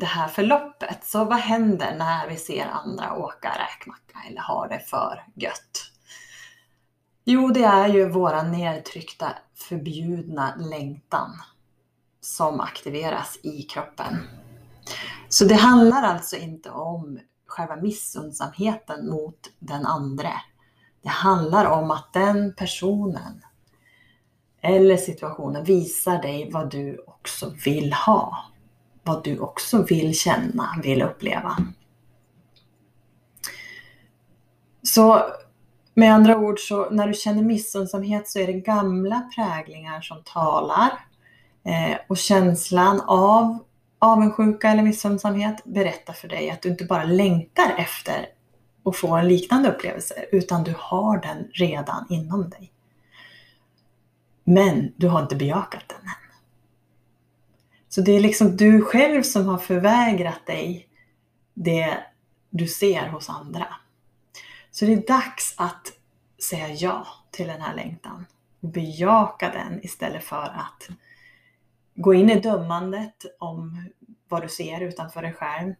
det 0.00 0.06
här 0.06 0.28
förloppet. 0.28 1.04
Så 1.04 1.24
vad 1.24 1.38
händer 1.38 1.94
när 1.98 2.28
vi 2.28 2.36
ser 2.36 2.66
andra 2.66 3.16
åka 3.16 3.48
räkmacka 3.48 4.18
eller 4.28 4.40
ha 4.40 4.66
det 4.66 4.80
för 4.80 5.24
gött? 5.34 5.90
Jo, 7.24 7.48
det 7.48 7.64
är 7.64 7.88
ju 7.88 8.08
våra 8.08 8.42
nedtryckta 8.42 9.32
förbjudna 9.54 10.54
längtan 10.56 11.30
som 12.20 12.60
aktiveras 12.60 13.38
i 13.42 13.62
kroppen. 13.62 14.18
Så 15.28 15.44
det 15.44 15.54
handlar 15.54 16.02
alltså 16.02 16.36
inte 16.36 16.70
om 16.70 17.18
själva 17.46 17.76
missundsamheten 17.76 19.08
mot 19.08 19.38
den 19.58 19.86
andre. 19.86 20.32
Det 21.02 21.08
handlar 21.08 21.64
om 21.64 21.90
att 21.90 22.12
den 22.12 22.54
personen 22.54 23.44
eller 24.60 24.96
situationen 24.96 25.64
visar 25.64 26.22
dig 26.22 26.50
vad 26.52 26.70
du 26.70 27.04
också 27.06 27.54
vill 27.64 27.92
ha. 27.92 28.49
Vad 29.10 29.24
du 29.24 29.38
också 29.38 29.82
vill 29.82 30.18
känna, 30.18 30.80
vill 30.82 31.02
uppleva. 31.02 31.56
Så 34.82 35.22
med 35.94 36.14
andra 36.14 36.38
ord, 36.38 36.60
så 36.60 36.90
när 36.90 37.08
du 37.08 37.14
känner 37.14 37.42
missundsamhet 37.42 38.28
så 38.28 38.38
är 38.38 38.46
det 38.46 38.52
gamla 38.52 39.30
präglingar 39.34 40.00
som 40.00 40.22
talar. 40.24 40.90
Eh, 41.64 41.96
och 42.08 42.16
känslan 42.16 43.00
av 43.00 43.58
avundsjuka 43.98 44.68
eller 44.68 44.82
missundsamhet 44.82 45.64
berättar 45.64 46.12
för 46.12 46.28
dig 46.28 46.50
att 46.50 46.62
du 46.62 46.68
inte 46.68 46.84
bara 46.84 47.04
längtar 47.04 47.74
efter 47.78 48.26
att 48.84 48.96
få 48.96 49.16
en 49.16 49.28
liknande 49.28 49.68
upplevelse, 49.68 50.14
utan 50.32 50.64
du 50.64 50.74
har 50.78 51.18
den 51.18 51.48
redan 51.52 52.06
inom 52.10 52.50
dig. 52.50 52.72
Men 54.44 54.92
du 54.96 55.08
har 55.08 55.22
inte 55.22 55.36
bejakat 55.36 55.84
den 55.88 55.98
än. 55.98 56.29
Så 57.90 58.00
det 58.00 58.12
är 58.12 58.20
liksom 58.20 58.56
du 58.56 58.82
själv 58.82 59.22
som 59.22 59.46
har 59.46 59.58
förvägrat 59.58 60.46
dig 60.46 60.88
det 61.54 61.98
du 62.50 62.66
ser 62.66 63.08
hos 63.08 63.28
andra. 63.28 63.66
Så 64.70 64.84
det 64.84 64.92
är 64.92 65.06
dags 65.06 65.54
att 65.56 65.92
säga 66.48 66.68
ja 66.68 67.06
till 67.30 67.46
den 67.46 67.60
här 67.60 67.74
längtan 67.74 68.26
och 68.60 68.68
bejaka 68.68 69.50
den 69.50 69.84
istället 69.84 70.24
för 70.24 70.42
att 70.42 70.88
gå 71.94 72.14
in 72.14 72.30
i 72.30 72.40
dömandet 72.40 73.24
om 73.38 73.88
vad 74.28 74.42
du 74.42 74.48
ser 74.48 74.80
utanför 74.80 75.22
dig 75.22 75.32
själv 75.32 75.74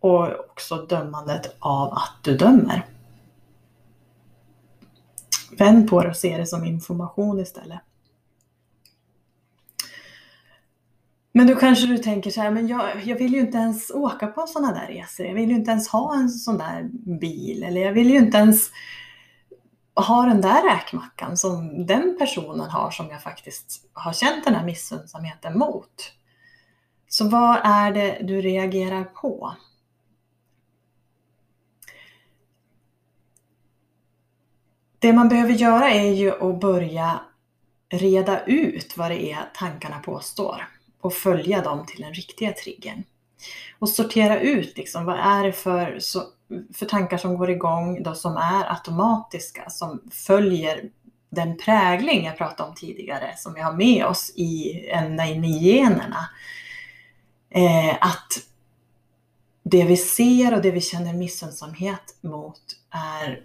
och 0.00 0.50
också 0.50 0.86
dömandet 0.86 1.56
av 1.58 1.92
att 1.92 2.18
du 2.22 2.36
dömer. 2.36 2.86
Vänd 5.58 5.90
på 5.90 6.02
det 6.02 6.08
och 6.08 6.16
se 6.16 6.36
det 6.36 6.46
som 6.46 6.64
information 6.64 7.40
istället. 7.40 7.80
Men 11.36 11.46
då 11.46 11.54
kanske 11.54 11.86
du 11.86 11.98
tänker 11.98 12.30
så 12.30 12.40
här, 12.40 12.50
men 12.50 12.68
jag, 12.68 13.04
jag 13.04 13.16
vill 13.16 13.32
ju 13.32 13.40
inte 13.40 13.58
ens 13.58 13.90
åka 13.90 14.26
på 14.26 14.46
sådana 14.46 14.72
där 14.72 14.86
resor. 14.86 15.26
Jag 15.26 15.34
vill 15.34 15.48
ju 15.50 15.54
inte 15.54 15.70
ens 15.70 15.88
ha 15.88 16.14
en 16.14 16.28
sån 16.28 16.58
där 16.58 16.82
bil. 17.20 17.62
Eller 17.62 17.80
jag 17.80 17.92
vill 17.92 18.10
ju 18.10 18.18
inte 18.18 18.38
ens 18.38 18.70
ha 19.94 20.26
den 20.26 20.40
där 20.40 20.62
räkmackan 20.62 21.36
som 21.36 21.86
den 21.86 22.16
personen 22.18 22.70
har 22.70 22.90
som 22.90 23.08
jag 23.10 23.22
faktiskt 23.22 23.88
har 23.92 24.12
känt 24.12 24.44
den 24.44 24.54
här 24.54 24.64
missundsamheten 24.64 25.58
mot. 25.58 26.12
Så 27.08 27.28
vad 27.28 27.60
är 27.64 27.92
det 27.92 28.18
du 28.22 28.40
reagerar 28.40 29.04
på? 29.04 29.56
Det 34.98 35.12
man 35.12 35.28
behöver 35.28 35.52
göra 35.52 35.90
är 35.90 36.12
ju 36.12 36.50
att 36.50 36.60
börja 36.60 37.20
reda 37.88 38.44
ut 38.44 38.96
vad 38.96 39.10
det 39.10 39.32
är 39.32 39.50
tankarna 39.54 39.98
påstår 39.98 40.68
och 41.04 41.14
följa 41.14 41.62
dem 41.62 41.86
till 41.86 42.00
den 42.00 42.14
riktiga 42.14 42.52
triggern. 42.52 43.04
Och 43.78 43.88
sortera 43.88 44.40
ut 44.40 44.76
liksom, 44.76 45.04
vad 45.04 45.18
är 45.18 45.44
det 45.44 45.52
för, 45.52 45.98
för 46.74 46.86
tankar 46.86 47.16
som 47.16 47.36
går 47.36 47.50
igång 47.50 48.02
då 48.02 48.14
som 48.14 48.36
är 48.36 48.72
automatiska, 48.72 49.70
som 49.70 50.02
följer 50.10 50.90
den 51.30 51.56
prägling 51.56 52.24
jag 52.24 52.38
pratade 52.38 52.68
om 52.68 52.74
tidigare 52.74 53.34
som 53.36 53.54
vi 53.54 53.60
har 53.60 53.72
med 53.72 54.06
oss 54.06 54.32
i, 54.36 54.80
ända 54.88 55.26
in 55.26 55.44
i 55.44 55.58
generna. 55.58 56.30
Eh, 57.50 57.94
att 58.00 58.32
det 59.62 59.84
vi 59.84 59.96
ser 59.96 60.54
och 60.54 60.62
det 60.62 60.70
vi 60.70 60.80
känner 60.80 61.14
missunnsamhet 61.14 62.16
mot 62.20 62.60
är 62.90 63.42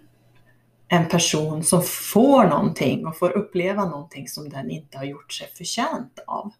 en 0.88 1.08
person 1.08 1.64
som 1.64 1.82
får 1.82 2.44
någonting 2.44 3.06
och 3.06 3.18
får 3.18 3.30
uppleva 3.30 3.84
någonting 3.84 4.28
som 4.28 4.48
den 4.48 4.70
inte 4.70 4.98
har 4.98 5.04
gjort 5.04 5.32
sig 5.32 5.50
förtjänt 5.56 6.18
av. 6.26 6.52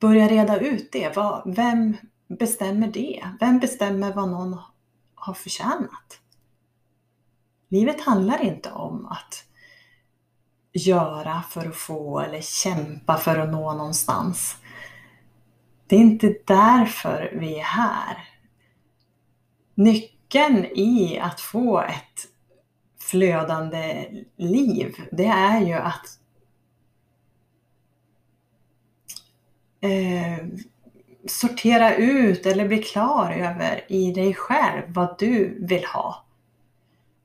Börja 0.00 0.28
reda 0.28 0.60
ut 0.60 0.92
det. 0.92 1.16
Vem 1.46 1.96
bestämmer 2.28 2.88
det? 2.88 3.24
Vem 3.40 3.58
bestämmer 3.58 4.12
vad 4.12 4.28
någon 4.28 4.58
har 5.14 5.34
förtjänat? 5.34 6.20
Livet 7.68 8.00
handlar 8.00 8.42
inte 8.42 8.72
om 8.72 9.06
att 9.06 9.44
göra 10.72 11.42
för 11.50 11.68
att 11.68 11.76
få 11.76 12.20
eller 12.20 12.40
kämpa 12.40 13.16
för 13.16 13.38
att 13.38 13.50
nå 13.50 13.72
någonstans. 13.72 14.56
Det 15.86 15.96
är 15.96 16.00
inte 16.00 16.34
därför 16.46 17.36
vi 17.40 17.58
är 17.58 17.64
här. 17.64 18.28
Nyckeln 19.74 20.64
i 20.64 21.18
att 21.18 21.40
få 21.40 21.80
ett 21.80 22.28
flödande 23.00 24.08
liv, 24.36 24.94
det 25.12 25.26
är 25.26 25.60
ju 25.60 25.74
att 25.74 26.06
eh, 29.80 30.46
sortera 31.26 31.94
ut 31.94 32.46
eller 32.46 32.68
bli 32.68 32.82
klar 32.82 33.32
över 33.32 33.84
i 33.88 34.12
dig 34.12 34.34
själv 34.34 34.82
vad 34.88 35.18
du 35.18 35.66
vill 35.66 35.84
ha. 35.84 36.24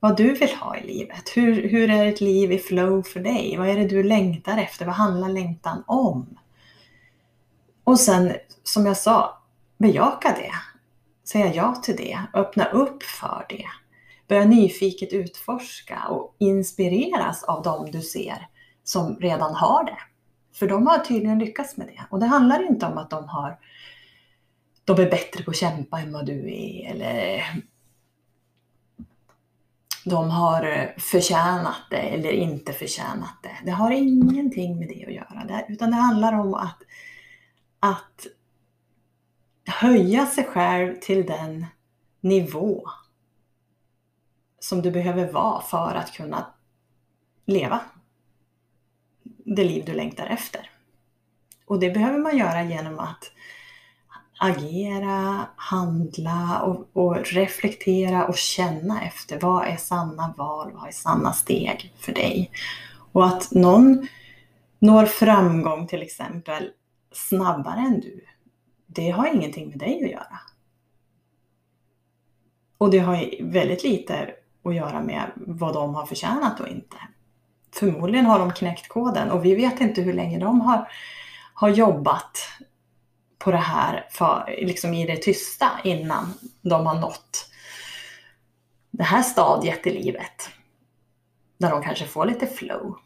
Vad 0.00 0.16
du 0.16 0.32
vill 0.32 0.54
ha 0.54 0.76
i 0.76 0.86
livet. 0.86 1.32
Hur, 1.34 1.68
hur 1.68 1.90
är 1.90 2.06
ett 2.06 2.20
liv 2.20 2.52
i 2.52 2.58
flow 2.58 3.02
för 3.02 3.20
dig? 3.20 3.56
Vad 3.58 3.68
är 3.68 3.76
det 3.76 3.88
du 3.88 4.02
längtar 4.02 4.58
efter? 4.58 4.86
Vad 4.86 4.94
handlar 4.94 5.28
längtan 5.28 5.84
om? 5.86 6.38
Och 7.84 8.00
sen, 8.00 8.32
som 8.62 8.86
jag 8.86 8.96
sa, 8.96 9.42
bejaka 9.78 10.28
det. 10.28 10.52
Säga 11.28 11.54
ja 11.54 11.74
till 11.74 11.96
det. 11.96 12.18
Öppna 12.34 12.64
upp 12.64 13.02
för 13.02 13.46
det. 13.48 13.66
Börja 14.28 14.44
nyfiket 14.44 15.12
utforska 15.12 16.02
och 16.08 16.36
inspireras 16.38 17.44
av 17.44 17.62
dem 17.62 17.90
du 17.90 18.00
ser 18.00 18.48
som 18.84 19.16
redan 19.16 19.54
har 19.54 19.84
det. 19.84 19.98
För 20.54 20.68
de 20.68 20.86
har 20.86 20.98
tydligen 20.98 21.38
lyckats 21.38 21.76
med 21.76 21.86
det. 21.86 22.00
Och 22.10 22.20
det 22.20 22.26
handlar 22.26 22.66
inte 22.66 22.86
om 22.86 22.98
att 22.98 23.10
de 23.10 23.28
har 23.28 23.58
de 24.84 25.00
är 25.00 25.10
bättre 25.10 25.44
på 25.44 25.50
att 25.50 25.56
kämpa 25.56 26.00
än 26.00 26.12
vad 26.12 26.26
du 26.26 26.54
är 26.54 26.90
eller 26.90 27.44
de 30.04 30.30
har 30.30 30.94
förtjänat 30.98 31.80
det 31.90 31.96
eller 31.96 32.32
inte 32.32 32.72
förtjänat 32.72 33.34
det. 33.42 33.56
Det 33.64 33.70
har 33.70 33.90
ingenting 33.90 34.78
med 34.78 34.88
det 34.88 35.06
att 35.06 35.12
göra. 35.12 35.62
Utan 35.68 35.90
det 35.90 35.96
handlar 35.96 36.32
om 36.32 36.54
att, 36.54 36.82
att 37.80 38.26
höja 39.66 40.26
sig 40.26 40.44
själv 40.44 41.00
till 41.00 41.26
den 41.26 41.66
nivå 42.20 42.88
som 44.58 44.82
du 44.82 44.90
behöver 44.90 45.32
vara 45.32 45.62
för 45.62 45.94
att 45.94 46.12
kunna 46.12 46.46
leva 47.44 47.80
det 49.44 49.64
liv 49.64 49.84
du 49.86 49.92
längtar 49.92 50.26
efter. 50.26 50.70
Och 51.66 51.80
det 51.80 51.90
behöver 51.90 52.18
man 52.18 52.38
göra 52.38 52.62
genom 52.62 52.98
att 52.98 53.30
agera, 54.38 55.46
handla 55.56 56.62
och, 56.62 56.88
och, 56.92 57.16
reflektera 57.16 58.26
och 58.26 58.36
känna 58.36 59.02
efter. 59.02 59.40
Vad 59.40 59.66
är 59.66 59.76
sanna 59.76 60.34
val? 60.36 60.72
Vad 60.74 60.88
är 60.88 60.92
sanna 60.92 61.32
steg 61.32 61.94
för 61.98 62.12
dig? 62.12 62.50
Och 63.12 63.26
att 63.26 63.50
någon 63.50 64.08
når 64.78 65.06
framgång 65.06 65.86
till 65.86 66.02
exempel 66.02 66.70
snabbare 67.12 67.80
än 67.80 68.00
du, 68.00 68.24
det 68.86 69.10
har 69.10 69.34
ingenting 69.34 69.68
med 69.68 69.78
dig 69.78 70.04
att 70.04 70.10
göra. 70.10 70.38
Och 72.78 72.90
det 72.90 72.98
har 72.98 73.42
väldigt 73.42 73.84
lite 73.84 74.30
att 74.64 74.74
göra 74.74 75.02
med 75.02 75.32
vad 75.36 75.74
de 75.74 75.94
har 75.94 76.06
förtjänat 76.06 76.60
och 76.60 76.68
inte. 76.68 76.96
Förmodligen 77.74 78.26
har 78.26 78.38
de 78.38 78.52
knäckt 78.52 78.88
koden 78.88 79.30
och 79.30 79.44
vi 79.44 79.54
vet 79.54 79.80
inte 79.80 80.02
hur 80.02 80.12
länge 80.12 80.38
de 80.38 80.60
har, 80.60 80.88
har 81.54 81.68
jobbat 81.68 82.38
på 83.38 83.50
det 83.50 83.56
här 83.56 84.08
för, 84.10 84.58
liksom 84.62 84.94
i 84.94 85.06
det 85.06 85.16
tysta 85.16 85.70
innan 85.84 86.34
de 86.62 86.86
har 86.86 86.94
nått 86.94 87.50
det 88.90 89.04
här 89.04 89.22
stadiet 89.22 89.86
i 89.86 89.90
livet. 89.90 90.50
Där 91.58 91.70
de 91.70 91.82
kanske 91.82 92.06
får 92.06 92.26
lite 92.26 92.46
flow. 92.46 92.98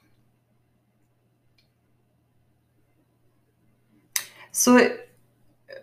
Så 4.50 4.80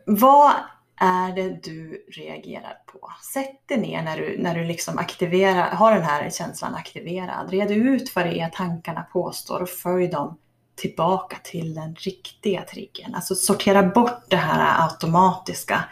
vad 0.05 0.55
är 0.97 1.35
det 1.35 1.63
du 1.63 2.05
reagerar 2.11 2.77
på? 2.85 3.11
Sätt 3.33 3.67
dig 3.67 3.77
ner 3.77 4.03
när 4.03 4.17
du, 4.17 4.37
när 4.37 4.55
du 4.55 4.63
liksom 4.63 4.97
aktiverar, 4.97 5.71
har 5.75 5.95
den 5.95 6.03
här 6.03 6.29
känslan 6.29 6.75
aktiverad. 6.75 7.49
Red 7.49 7.71
ut 7.71 8.15
vad 8.15 8.25
det 8.25 8.39
är 8.39 8.49
tankarna 8.49 9.01
påstår 9.01 9.61
och 9.61 9.69
följ 9.69 10.07
dem 10.07 10.37
tillbaka 10.75 11.37
till 11.43 11.73
den 11.73 11.95
riktiga 11.95 12.61
triggern. 12.61 13.15
Alltså 13.15 13.35
sortera 13.35 13.83
bort 13.83 14.23
det 14.27 14.35
här 14.35 14.87
automatiska 14.87 15.83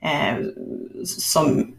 eh, 0.00 0.36
som 1.04 1.74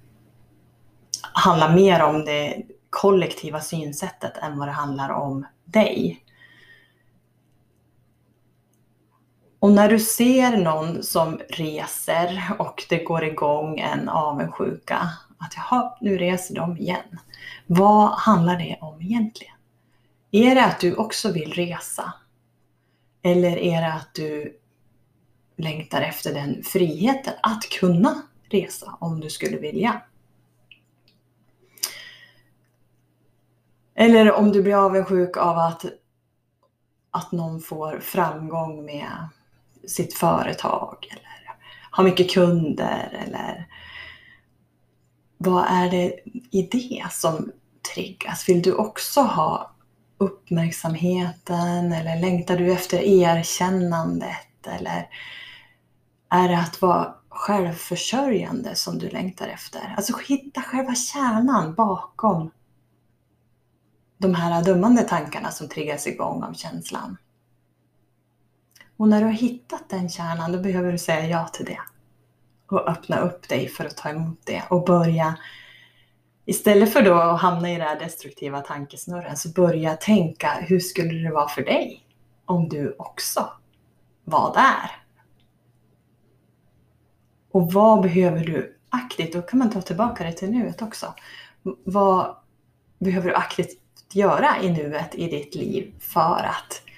handlar 1.33 1.75
mer 1.75 2.03
om 2.03 2.25
det 2.25 2.63
kollektiva 2.89 3.61
synsättet 3.61 4.37
än 4.37 4.59
vad 4.59 4.67
det 4.67 4.71
handlar 4.71 5.09
om 5.09 5.45
dig. 5.65 6.23
Och 9.59 9.71
när 9.71 9.89
du 9.89 9.99
ser 9.99 10.57
någon 10.57 11.03
som 11.03 11.39
reser 11.49 12.51
och 12.59 12.85
det 12.89 13.03
går 13.03 13.23
igång 13.23 13.79
en 13.79 14.09
avundsjuka, 14.09 15.09
att 15.37 15.53
jaha, 15.55 15.97
nu 16.01 16.17
reser 16.17 16.55
de 16.55 16.77
igen. 16.77 17.19
Vad 17.67 18.09
handlar 18.09 18.57
det 18.57 18.77
om 18.81 19.01
egentligen? 19.01 19.55
Är 20.31 20.55
det 20.55 20.65
att 20.65 20.79
du 20.79 20.95
också 20.95 21.31
vill 21.31 21.53
resa? 21.53 22.13
Eller 23.21 23.57
är 23.57 23.81
det 23.81 23.93
att 23.93 24.13
du 24.13 24.59
längtar 25.57 26.01
efter 26.01 26.33
den 26.33 26.63
friheten 26.63 27.33
att 27.43 27.63
kunna 27.63 28.21
resa 28.49 28.97
om 28.99 29.19
du 29.19 29.29
skulle 29.29 29.57
vilja? 29.57 30.01
Eller 33.95 34.31
om 34.31 34.51
du 34.51 34.63
blir 34.63 34.85
avundsjuk 34.85 35.37
av 35.37 35.57
att, 35.57 35.85
att 37.11 37.31
någon 37.31 37.61
får 37.61 37.99
framgång 37.99 38.85
med 38.85 39.29
sitt 39.87 40.13
företag 40.13 41.07
eller 41.11 41.29
har 41.91 42.03
mycket 42.03 42.31
kunder 42.31 43.23
eller 43.27 43.67
vad 45.37 45.65
är 45.69 45.91
det 45.91 46.19
i 46.51 46.69
det 46.71 47.05
som 47.11 47.51
triggas? 47.93 48.49
Vill 48.49 48.61
du 48.61 48.73
också 48.73 49.21
ha 49.21 49.75
uppmärksamheten 50.17 51.93
eller 51.93 52.21
längtar 52.21 52.57
du 52.57 52.73
efter 52.73 52.99
erkännandet 52.99 54.67
eller 54.67 55.07
är 56.29 56.49
det 56.49 56.57
att 56.57 56.81
vara 56.81 57.13
självförsörjande 57.29 58.75
som 58.75 58.99
du 58.99 59.09
längtar 59.09 59.47
efter? 59.47 59.93
Alltså 59.97 60.17
hitta 60.27 60.61
själva 60.61 60.95
kärnan 60.95 61.73
bakom 61.73 62.51
de 64.17 64.35
här 64.35 64.63
dömande 64.63 65.03
tankarna 65.03 65.51
som 65.51 65.67
triggas 65.67 66.07
igång 66.07 66.43
av 66.43 66.53
känslan. 66.53 67.17
Och 68.99 69.07
när 69.07 69.19
du 69.19 69.25
har 69.25 69.33
hittat 69.33 69.89
den 69.89 70.09
kärnan, 70.09 70.51
då 70.51 70.59
behöver 70.59 70.91
du 70.91 70.97
säga 70.97 71.27
ja 71.27 71.47
till 71.47 71.65
det. 71.65 71.79
Och 72.67 72.89
öppna 72.89 73.19
upp 73.19 73.49
dig 73.49 73.67
för 73.67 73.85
att 73.85 73.97
ta 73.97 74.09
emot 74.09 74.39
det 74.45 74.63
och 74.69 74.85
börja 74.85 75.37
Istället 76.45 76.93
för 76.93 77.01
då 77.01 77.13
att 77.13 77.41
hamna 77.41 77.69
i 77.69 77.77
den 77.77 77.81
här 77.81 77.99
destruktiva 77.99 78.61
tankesnurren 78.61 79.37
så 79.37 79.49
börja 79.49 79.95
tänka 79.95 80.51
hur 80.61 80.79
skulle 80.79 81.13
det 81.13 81.31
vara 81.31 81.47
för 81.47 81.61
dig 81.61 82.03
om 82.45 82.69
du 82.69 82.95
också 82.99 83.49
var 84.23 84.53
där? 84.53 84.91
Och 87.51 87.73
vad 87.73 88.01
behöver 88.01 88.45
du 88.45 88.77
aktivt, 88.89 89.33
då 89.33 89.41
kan 89.41 89.59
man 89.59 89.71
ta 89.71 89.81
tillbaka 89.81 90.23
det 90.23 90.31
till 90.31 90.51
nuet 90.51 90.81
också. 90.81 91.13
Vad 91.83 92.35
behöver 92.99 93.29
du 93.29 93.35
aktivt 93.35 93.77
göra 94.13 94.61
i 94.61 94.71
nuet 94.71 95.15
i 95.15 95.27
ditt 95.27 95.55
liv 95.55 95.93
för 95.99 96.45
att 96.45 96.88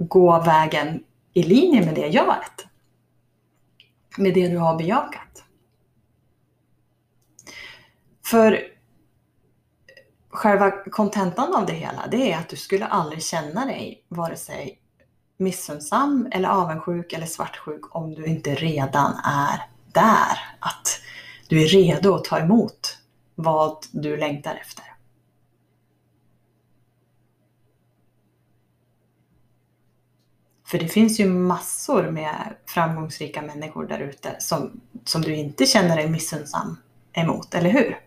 gå 0.00 0.40
vägen 0.40 1.04
i 1.32 1.42
linje 1.42 1.84
med 1.86 1.94
det 1.94 2.06
jaet, 2.06 2.66
Med 4.16 4.34
det 4.34 4.48
du 4.48 4.56
har 4.56 4.78
bejakat. 4.78 5.44
För 8.26 8.60
själva 10.30 10.70
kontentan 10.70 11.54
av 11.54 11.66
det 11.66 11.72
hela, 11.72 12.06
det 12.10 12.32
är 12.32 12.38
att 12.38 12.48
du 12.48 12.56
skulle 12.56 12.86
aldrig 12.86 13.22
känna 13.22 13.66
dig 13.66 14.04
vare 14.08 14.36
sig 14.36 14.78
missunnsam 15.36 16.28
eller 16.32 16.48
avundsjuk 16.48 17.12
eller 17.12 17.26
svartsjuk 17.26 17.96
om 17.96 18.14
du 18.14 18.26
inte 18.26 18.54
redan 18.54 19.12
är 19.24 19.66
där. 19.92 20.38
Att 20.60 21.00
du 21.48 21.62
är 21.62 21.68
redo 21.68 22.14
att 22.14 22.24
ta 22.24 22.38
emot 22.38 22.98
vad 23.34 23.76
du 23.92 24.16
längtar 24.16 24.54
efter. 24.54 24.84
För 30.70 30.78
det 30.78 30.88
finns 30.88 31.20
ju 31.20 31.26
massor 31.26 32.10
med 32.10 32.54
framgångsrika 32.66 33.42
människor 33.42 33.86
där 33.86 33.98
ute 33.98 34.36
som, 34.38 34.80
som 35.04 35.22
du 35.22 35.34
inte 35.34 35.66
känner 35.66 35.96
dig 35.96 36.08
missunnsam 36.08 36.76
emot, 37.12 37.54
eller 37.54 37.70
hur? 37.70 37.98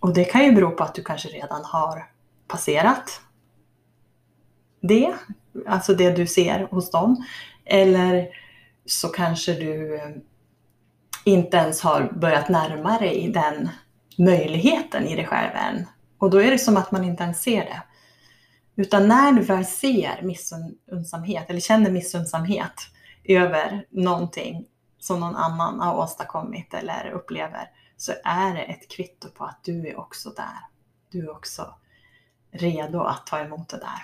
Och 0.00 0.14
det 0.14 0.24
kan 0.24 0.44
ju 0.44 0.52
bero 0.52 0.70
på 0.70 0.84
att 0.84 0.94
du 0.94 1.04
kanske 1.04 1.28
redan 1.28 1.64
har 1.64 2.10
passerat 2.48 3.20
det, 4.80 5.14
alltså 5.66 5.94
det 5.94 6.10
du 6.10 6.26
ser 6.26 6.68
hos 6.70 6.90
dem. 6.90 7.24
Eller 7.64 8.28
så 8.86 9.08
kanske 9.08 9.52
du 9.52 10.00
inte 11.24 11.56
ens 11.56 11.80
har 11.80 12.12
börjat 12.12 12.48
närma 12.48 12.98
dig 12.98 13.30
den 13.34 13.68
möjligheten 14.18 15.06
i 15.06 15.16
dig 15.16 15.26
själv 15.26 15.50
än. 15.54 15.86
Och 16.18 16.30
då 16.30 16.42
är 16.42 16.50
det 16.50 16.58
som 16.58 16.76
att 16.76 16.92
man 16.92 17.04
inte 17.04 17.22
ens 17.22 17.42
ser 17.42 17.64
det. 17.64 17.82
Utan 18.78 19.08
när 19.08 19.32
du 19.32 19.42
väl 19.42 19.64
ser 19.64 20.22
missunnsamhet 20.22 21.50
eller 21.50 21.60
känner 21.60 21.90
missunnsamhet 21.90 22.72
över 23.24 23.86
någonting 23.90 24.66
som 24.98 25.20
någon 25.20 25.36
annan 25.36 25.80
har 25.80 25.96
åstadkommit 25.96 26.74
eller 26.74 27.10
upplever 27.10 27.70
så 27.96 28.12
är 28.24 28.54
det 28.54 28.62
ett 28.62 28.90
kvitto 28.90 29.28
på 29.28 29.44
att 29.44 29.58
du 29.64 29.88
är 29.88 30.00
också 30.00 30.30
där. 30.30 30.58
Du 31.10 31.18
är 31.18 31.30
också 31.30 31.74
redo 32.50 33.00
att 33.00 33.26
ta 33.26 33.38
emot 33.38 33.68
det 33.68 33.78
där. 33.78 34.02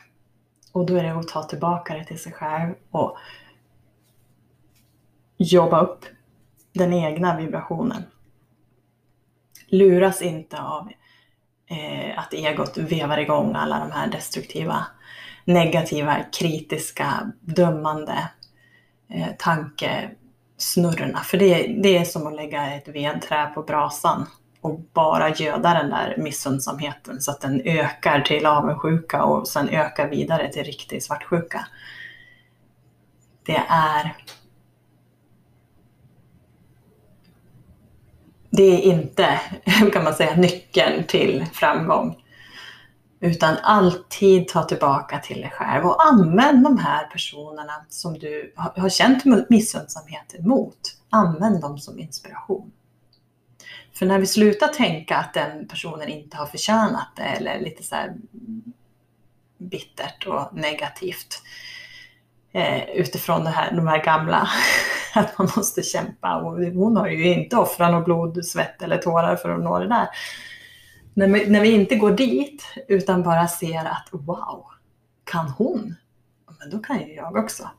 Och 0.73 0.87
då 0.87 0.97
är 0.97 1.03
det 1.03 1.13
att 1.13 1.29
ta 1.29 1.43
tillbaka 1.43 1.95
det 1.95 2.05
till 2.05 2.19
sig 2.19 2.33
själv 2.33 2.75
och 2.91 3.17
jobba 5.37 5.81
upp 5.81 6.05
den 6.73 6.93
egna 6.93 7.37
vibrationen. 7.37 8.03
Luras 9.67 10.23
inte 10.23 10.61
av 10.61 10.89
eh, 11.71 12.19
att 12.19 12.35
egot 12.35 12.79
vevar 12.79 13.19
igång 13.19 13.55
alla 13.55 13.79
de 13.79 13.93
här 13.93 14.07
destruktiva, 14.11 14.87
negativa, 15.45 16.17
kritiska, 16.39 17.33
dömande 17.41 18.29
eh, 19.11 19.29
tankesnurrorna. 19.39 21.21
För 21.21 21.39
det, 21.39 21.67
det 21.83 21.99
är 21.99 22.05
som 22.05 22.27
att 22.27 22.37
lägga 22.37 22.75
ett 22.75 22.89
vedträ 22.89 23.47
på 23.47 23.63
brasan 23.63 24.27
och 24.61 24.81
bara 24.93 25.35
göda 25.35 25.75
den 25.75 25.91
där 25.91 26.15
missundsamheten 26.19 27.21
så 27.21 27.31
att 27.31 27.41
den 27.41 27.61
ökar 27.65 28.21
till 28.21 28.47
avundsjuka 28.47 29.25
och 29.25 29.49
sen 29.49 29.69
ökar 29.69 30.09
vidare 30.09 30.53
till 30.53 30.65
riktig 30.65 31.03
svartsjuka. 31.03 31.67
Det 33.47 33.63
är 33.69 34.17
det 38.57 38.63
är 38.63 38.81
inte, 38.81 39.41
kan 39.93 40.05
man 40.05 40.15
säga, 40.15 40.37
nyckeln 40.37 41.05
till 41.07 41.47
framgång. 41.53 42.21
Utan 43.21 43.57
alltid 43.63 44.49
ta 44.49 44.63
tillbaka 44.63 45.19
till 45.19 45.41
dig 45.41 45.51
själv 45.51 45.87
och 45.87 46.07
använd 46.07 46.65
de 46.65 46.79
här 46.79 47.07
personerna 47.07 47.73
som 47.89 48.19
du 48.19 48.55
har 48.57 48.89
känt 48.89 49.51
missundsamhet 49.51 50.35
emot. 50.39 50.79
Använd 51.11 51.61
dem 51.61 51.79
som 51.79 51.99
inspiration. 51.99 52.73
För 53.93 54.07
när 54.07 54.19
vi 54.19 54.27
slutar 54.27 54.69
tänka 54.69 55.17
att 55.17 55.35
den 55.35 55.69
personen 55.69 56.09
inte 56.09 56.37
har 56.37 56.47
förtjänat 56.47 57.09
det 57.17 57.23
eller 57.23 57.61
lite 57.61 57.83
så 57.83 57.97
bittert 59.59 60.27
och 60.27 60.57
negativt 60.57 61.43
eh, 62.55 62.91
utifrån 62.91 63.45
det 63.45 63.51
här, 63.51 63.73
de 63.77 63.87
här 63.87 64.05
gamla, 64.05 64.49
att 65.15 65.39
man 65.39 65.49
måste 65.57 65.83
kämpa. 65.83 66.37
Och 66.37 66.65
hon 66.65 66.97
har 66.97 67.09
ju 67.09 67.35
inte 67.35 67.57
offrat 67.57 67.91
något 67.91 68.05
blod, 68.05 68.47
svett 68.47 68.83
eller 68.83 68.99
tårar 68.99 69.37
för 69.37 69.49
att 69.49 69.65
nå 69.65 69.79
det 69.79 69.89
där. 69.89 70.09
När 71.15 71.29
vi, 71.29 71.51
när 71.51 71.61
vi 71.61 71.71
inte 71.71 71.97
går 71.97 72.11
dit 72.11 72.65
utan 72.89 73.23
bara 73.23 73.49
ser 73.49 73.85
att 73.85 74.09
wow, 74.11 74.65
kan 75.25 75.49
hon? 75.49 75.95
Men 76.59 76.71
då 76.71 76.79
kan 76.79 77.01
ju 77.01 77.15
jag 77.15 77.37
också. 77.37 77.71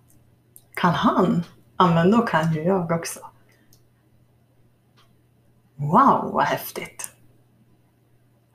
Kan 0.74 0.94
han? 0.94 1.44
Ja, 1.78 1.88
men 1.88 2.12
då 2.12 2.22
kan 2.22 2.54
ju 2.54 2.64
jag 2.64 2.92
också. 2.92 3.20
Wow, 5.76 6.32
vad 6.34 6.44
häftigt! 6.44 7.10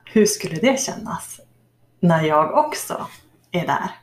Hur 0.05 0.25
skulle 0.25 0.55
det 0.55 0.79
kännas 0.79 1.39
när 1.99 2.23
jag 2.23 2.57
också 2.57 3.07
är 3.51 3.67
där? 3.67 4.00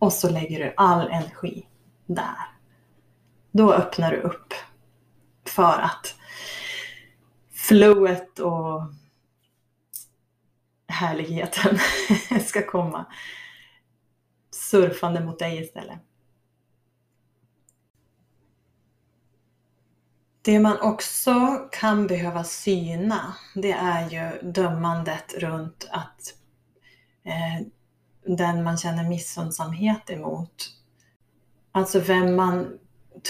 Och 0.00 0.12
så 0.12 0.30
lägger 0.30 0.58
du 0.58 0.74
all 0.76 1.08
energi 1.08 1.66
där. 2.06 2.36
Då 3.52 3.72
öppnar 3.72 4.10
du 4.10 4.20
upp 4.20 4.54
för 5.46 5.78
att 5.78 6.14
flowet 7.50 8.38
och 8.38 8.82
härligheten 10.88 11.78
ska 12.46 12.66
komma 12.66 13.06
surfande 14.50 15.24
mot 15.24 15.38
dig 15.38 15.60
istället. 15.62 15.98
Det 20.42 20.60
man 20.60 20.80
också 20.80 21.68
kan 21.72 22.06
behöva 22.06 22.44
syna, 22.44 23.34
det 23.54 23.72
är 23.72 24.10
ju 24.10 24.50
dömandet 24.50 25.34
runt 25.34 25.88
att 25.90 26.34
eh, 27.24 27.66
den 28.26 28.62
man 28.62 28.76
känner 28.76 29.08
missundsamhet 29.08 30.10
emot, 30.10 30.70
alltså 31.72 32.00
vem 32.00 32.36
man 32.36 32.78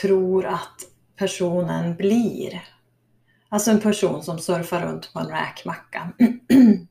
tror 0.02 0.46
att 0.46 0.76
personen 1.16 1.96
blir. 1.96 2.64
Alltså 3.48 3.70
en 3.70 3.80
person 3.80 4.22
som 4.22 4.38
surfar 4.38 4.86
runt 4.86 5.12
på 5.12 5.18
en 5.18 5.26
räkmacka. 5.26 6.12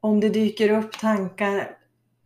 Om 0.00 0.20
det 0.20 0.28
dyker 0.28 0.70
upp 0.70 0.98
tankar 0.98 1.76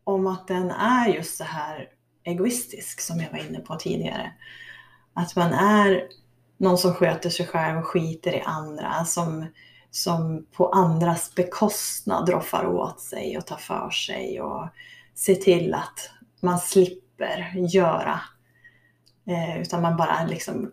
om 0.05 0.27
att 0.27 0.49
den 0.49 0.71
är 0.71 1.09
just 1.09 1.37
så 1.37 1.45
här 1.45 1.89
egoistisk 2.25 3.01
som 3.01 3.21
jag 3.21 3.31
var 3.31 3.39
inne 3.39 3.61
på 3.61 3.77
tidigare. 3.77 4.33
Att 5.15 5.37
man 5.37 5.53
är 5.53 6.09
någon 6.57 6.79
som 6.79 6.95
sköter 6.95 7.31
sig 7.31 7.47
själv 7.47 7.79
och 7.79 7.87
skiter 7.87 8.33
i 8.33 8.41
andra, 8.41 9.05
som, 9.05 9.47
som 9.95 10.47
på 10.53 10.69
andras 10.69 11.35
bekostnad 11.35 12.29
roffar 12.29 12.67
åt 12.67 13.01
sig 13.01 13.39
och 13.39 13.47
tar 13.47 13.57
för 13.57 13.91
sig 13.91 14.41
och 14.41 14.69
ser 15.15 15.35
till 15.35 15.75
att 15.75 16.11
man 16.41 16.59
slipper 16.59 17.53
göra, 17.55 18.21
eh, 19.27 19.61
utan 19.61 19.83
man 19.83 19.97
bara 19.97 20.25
liksom, 20.25 20.71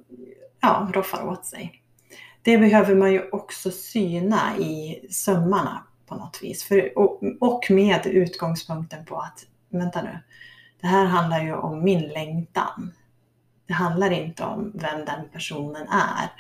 ja, 0.62 0.90
roffar 0.94 1.28
åt 1.28 1.46
sig. 1.46 1.82
Det 2.42 2.58
behöver 2.58 2.96
man 2.96 3.12
ju 3.12 3.30
också 3.30 3.72
syna 3.72 4.58
i 4.58 5.06
sömmarna 5.10 5.84
på 6.08 6.16
något 6.16 6.40
vis. 6.42 6.64
För, 6.64 6.98
och, 6.98 7.24
och 7.40 7.66
med 7.70 8.06
utgångspunkten 8.06 9.06
på 9.06 9.18
att, 9.18 9.46
vänta 9.70 10.02
nu, 10.02 10.20
det 10.82 10.88
här 10.88 11.06
handlar 11.06 11.44
ju 11.44 11.54
om 11.54 11.84
min 11.84 12.02
längtan. 12.02 12.94
Det 13.68 13.74
handlar 13.74 14.12
inte 14.12 14.44
om 14.44 14.72
vem 14.76 15.06
den 15.06 15.30
personen 15.34 15.88
är. 15.88 16.32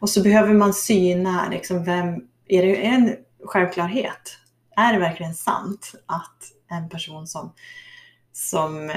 Och 0.00 0.10
så 0.10 0.22
behöver 0.22 0.54
man 0.54 0.74
syna, 0.74 1.48
liksom, 1.50 1.84
vem, 1.84 2.29
är 2.50 2.62
det 2.62 2.86
en 2.86 3.16
självklarhet? 3.44 4.38
Är 4.76 4.92
det 4.92 4.98
verkligen 4.98 5.34
sant 5.34 5.94
att 6.06 6.52
en 6.68 6.88
person 6.88 7.26
som, 7.26 7.54
som 8.32 8.92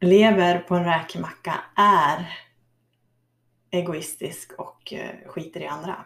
lever 0.00 0.58
på 0.58 0.74
en 0.74 0.84
räkmacka 0.84 1.54
är 1.76 2.38
egoistisk 3.70 4.52
och 4.58 4.92
eh, 4.92 5.28
skiter 5.28 5.60
i 5.60 5.66
andra? 5.66 6.04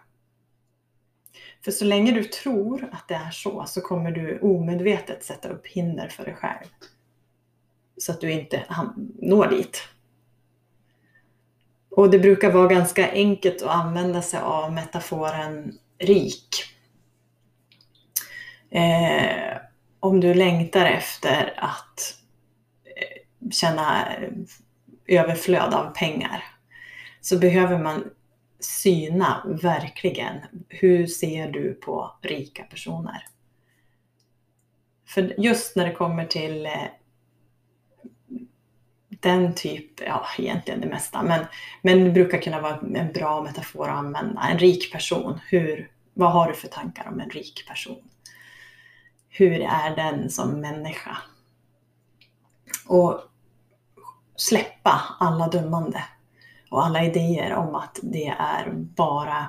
För 1.64 1.70
så 1.70 1.84
länge 1.84 2.12
du 2.12 2.24
tror 2.24 2.88
att 2.92 3.08
det 3.08 3.14
är 3.14 3.30
så, 3.30 3.64
så 3.66 3.80
kommer 3.80 4.10
du 4.10 4.38
omedvetet 4.40 5.24
sätta 5.24 5.48
upp 5.48 5.66
hinder 5.66 6.08
för 6.08 6.24
dig 6.24 6.34
själv. 6.34 6.66
Så 7.96 8.12
att 8.12 8.20
du 8.20 8.32
inte 8.32 8.64
når 9.18 9.46
dit. 9.46 9.88
Och 11.90 12.10
det 12.10 12.18
brukar 12.18 12.52
vara 12.52 12.68
ganska 12.68 13.12
enkelt 13.12 13.62
att 13.62 13.68
använda 13.68 14.22
sig 14.22 14.40
av 14.40 14.72
metaforen 14.72 15.78
rik. 16.00 16.64
Eh, 18.70 19.56
om 20.00 20.20
du 20.20 20.34
längtar 20.34 20.86
efter 20.86 21.54
att 21.56 22.14
eh, 22.84 23.50
känna 23.50 24.16
eh, 24.16 24.30
överflöd 25.06 25.74
av 25.74 25.94
pengar 25.94 26.44
så 27.20 27.38
behöver 27.38 27.78
man 27.78 28.10
syna 28.60 29.58
verkligen 29.62 30.38
hur 30.68 31.06
ser 31.06 31.50
du 31.52 31.74
på 31.74 32.12
rika 32.22 32.62
personer. 32.62 33.24
För 35.06 35.34
just 35.40 35.76
när 35.76 35.86
det 35.86 35.94
kommer 35.94 36.26
till 36.26 36.66
eh, 36.66 36.72
den 39.20 39.54
typ, 39.54 40.00
ja 40.00 40.26
egentligen 40.38 40.80
det 40.80 40.86
mesta, 40.86 41.22
men, 41.22 41.44
men 41.82 42.04
det 42.04 42.10
brukar 42.10 42.38
kunna 42.38 42.60
vara 42.60 42.78
en 42.94 43.12
bra 43.12 43.42
metafor 43.42 43.88
att 43.88 43.98
använda. 43.98 44.42
En 44.42 44.58
rik 44.58 44.92
person, 44.92 45.40
hur, 45.48 45.90
vad 46.14 46.32
har 46.32 46.48
du 46.48 46.54
för 46.54 46.68
tankar 46.68 47.08
om 47.08 47.20
en 47.20 47.30
rik 47.30 47.68
person? 47.68 48.02
Hur 49.28 49.60
är 49.60 49.96
den 49.96 50.30
som 50.30 50.60
människa? 50.60 51.16
Och 52.86 53.20
släppa 54.36 55.02
alla 55.18 55.48
dömande 55.48 56.04
och 56.70 56.86
alla 56.86 57.04
idéer 57.04 57.54
om 57.54 57.74
att 57.74 57.98
det 58.02 58.26
är 58.38 58.70
bara 58.72 59.46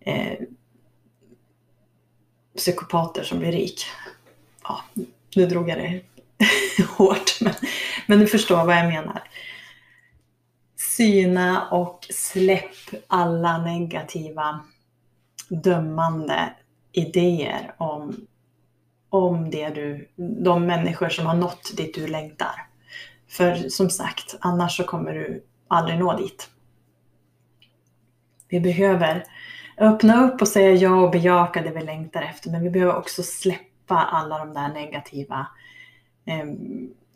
eh, 0.00 0.38
psykopater 2.56 3.22
som 3.22 3.38
blir 3.38 3.52
rik. 3.52 3.84
Ja, 4.62 4.80
nu 5.36 5.46
drog 5.46 5.68
jag 5.68 5.78
det 5.78 6.02
hårt, 6.96 7.40
men, 7.40 7.54
men 8.06 8.18
du 8.18 8.26
förstår 8.26 8.64
vad 8.64 8.76
jag 8.76 8.86
menar. 8.86 9.22
Syna 10.76 11.68
och 11.70 12.06
släpp 12.10 12.74
alla 13.06 13.58
negativa 13.58 14.60
dömande 15.48 16.52
idéer 16.92 17.74
om, 17.78 18.26
om 19.08 19.50
det 19.50 19.68
du, 19.68 20.08
de 20.16 20.66
människor 20.66 21.08
som 21.08 21.26
har 21.26 21.34
nått 21.34 21.76
dit 21.76 21.94
du 21.94 22.06
längtar. 22.06 22.66
För 23.28 23.68
som 23.68 23.90
sagt, 23.90 24.36
annars 24.40 24.76
så 24.76 24.84
kommer 24.84 25.12
du 25.12 25.44
aldrig 25.68 25.98
nå 25.98 26.16
dit. 26.16 26.50
Vi 28.48 28.60
behöver 28.60 29.24
öppna 29.78 30.24
upp 30.24 30.42
och 30.42 30.48
säga 30.48 30.72
ja 30.72 31.00
och 31.00 31.10
bejaka 31.10 31.62
det 31.62 31.70
vi 31.70 31.80
längtar 31.80 32.22
efter, 32.22 32.50
men 32.50 32.62
vi 32.62 32.70
behöver 32.70 32.96
också 32.96 33.22
släppa 33.22 33.96
alla 33.96 34.38
de 34.38 34.54
där 34.54 34.68
negativa 34.68 35.46
eh, 36.26 36.46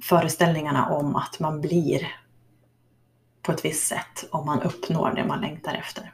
föreställningarna 0.02 0.88
om 0.88 1.16
att 1.16 1.40
man 1.40 1.60
blir 1.60 2.08
på 3.42 3.52
ett 3.52 3.64
visst 3.64 3.86
sätt 3.86 4.28
om 4.30 4.46
man 4.46 4.62
uppnår 4.62 5.12
det 5.16 5.24
man 5.24 5.40
längtar 5.40 5.74
efter. 5.74 6.12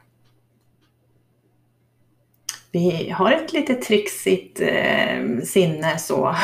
Vi 2.71 3.09
har 3.09 3.31
ett 3.31 3.53
lite 3.53 3.73
trixigt 3.73 4.61
eh, 4.61 5.39
sinne 5.43 5.97
så, 5.97 6.35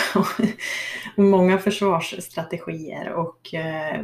många 1.16 1.58
försvarsstrategier 1.58 3.10
och 3.10 3.54
eh, 3.54 4.04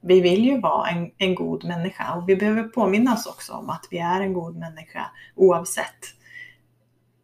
vi 0.00 0.20
vill 0.20 0.44
ju 0.44 0.60
vara 0.60 0.88
en, 0.88 1.10
en 1.18 1.34
god 1.34 1.64
människa. 1.64 2.14
Och 2.14 2.28
vi 2.28 2.36
behöver 2.36 2.62
påminna 2.62 3.14
oss 3.14 3.26
också 3.26 3.52
om 3.52 3.70
att 3.70 3.88
vi 3.90 3.98
är 3.98 4.20
en 4.20 4.32
god 4.32 4.56
människa 4.56 5.06
oavsett 5.34 6.14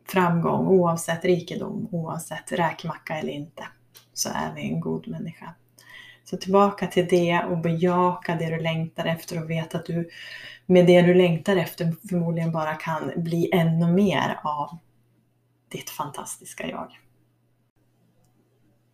framgång, 0.09 0.67
oavsett 0.67 1.25
rikedom, 1.25 1.89
oavsett 1.93 2.53
räkmacka 2.53 3.15
eller 3.15 3.33
inte, 3.33 3.65
så 4.15 4.29
är 4.29 4.55
vi 4.55 4.63
en 4.63 4.81
god 4.81 5.09
människa. 5.09 5.55
Så 6.25 6.37
tillbaka 6.37 6.87
till 6.87 7.07
det 7.11 7.43
och 7.51 7.59
bejaka 7.59 8.35
det 8.35 8.51
du 8.51 8.61
längtar 8.61 9.05
efter 9.05 9.43
och 9.43 9.51
veta 9.51 9.79
att 9.79 9.87
du 9.87 10.11
med 10.67 10.87
det 10.87 11.03
du 11.03 11.15
längtar 11.15 11.57
efter 11.57 11.95
förmodligen 12.09 12.53
bara 12.53 12.75
kan 12.75 13.13
bli 13.17 13.51
ännu 13.53 13.93
mer 13.93 14.41
av 14.45 14.79
ditt 15.69 15.91
fantastiska 15.91 16.67
jag. 16.67 16.99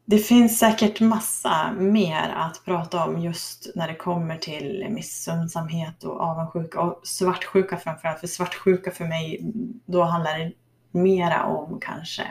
Det 0.05 0.19
finns 0.19 0.59
säkert 0.59 1.01
massa 1.01 1.73
mer 1.73 2.29
att 2.37 2.65
prata 2.65 3.05
om 3.05 3.23
just 3.23 3.71
när 3.75 3.89
det 3.89 3.95
kommer 3.95 4.37
till 4.37 4.87
missunnsamhet 4.91 6.05
och 6.05 6.21
avundsjuka 6.21 6.81
och 6.81 7.01
svartsjuka 7.07 7.77
framförallt. 7.77 8.21
För 8.21 8.27
svartsjuka 8.27 8.91
för 8.91 9.05
mig, 9.05 9.41
då 9.87 10.03
handlar 10.03 10.39
det 10.39 10.53
mera 10.91 11.45
om 11.45 11.81
kanske 11.81 12.23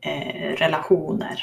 Eh, 0.00 0.56
relationer. 0.56 1.42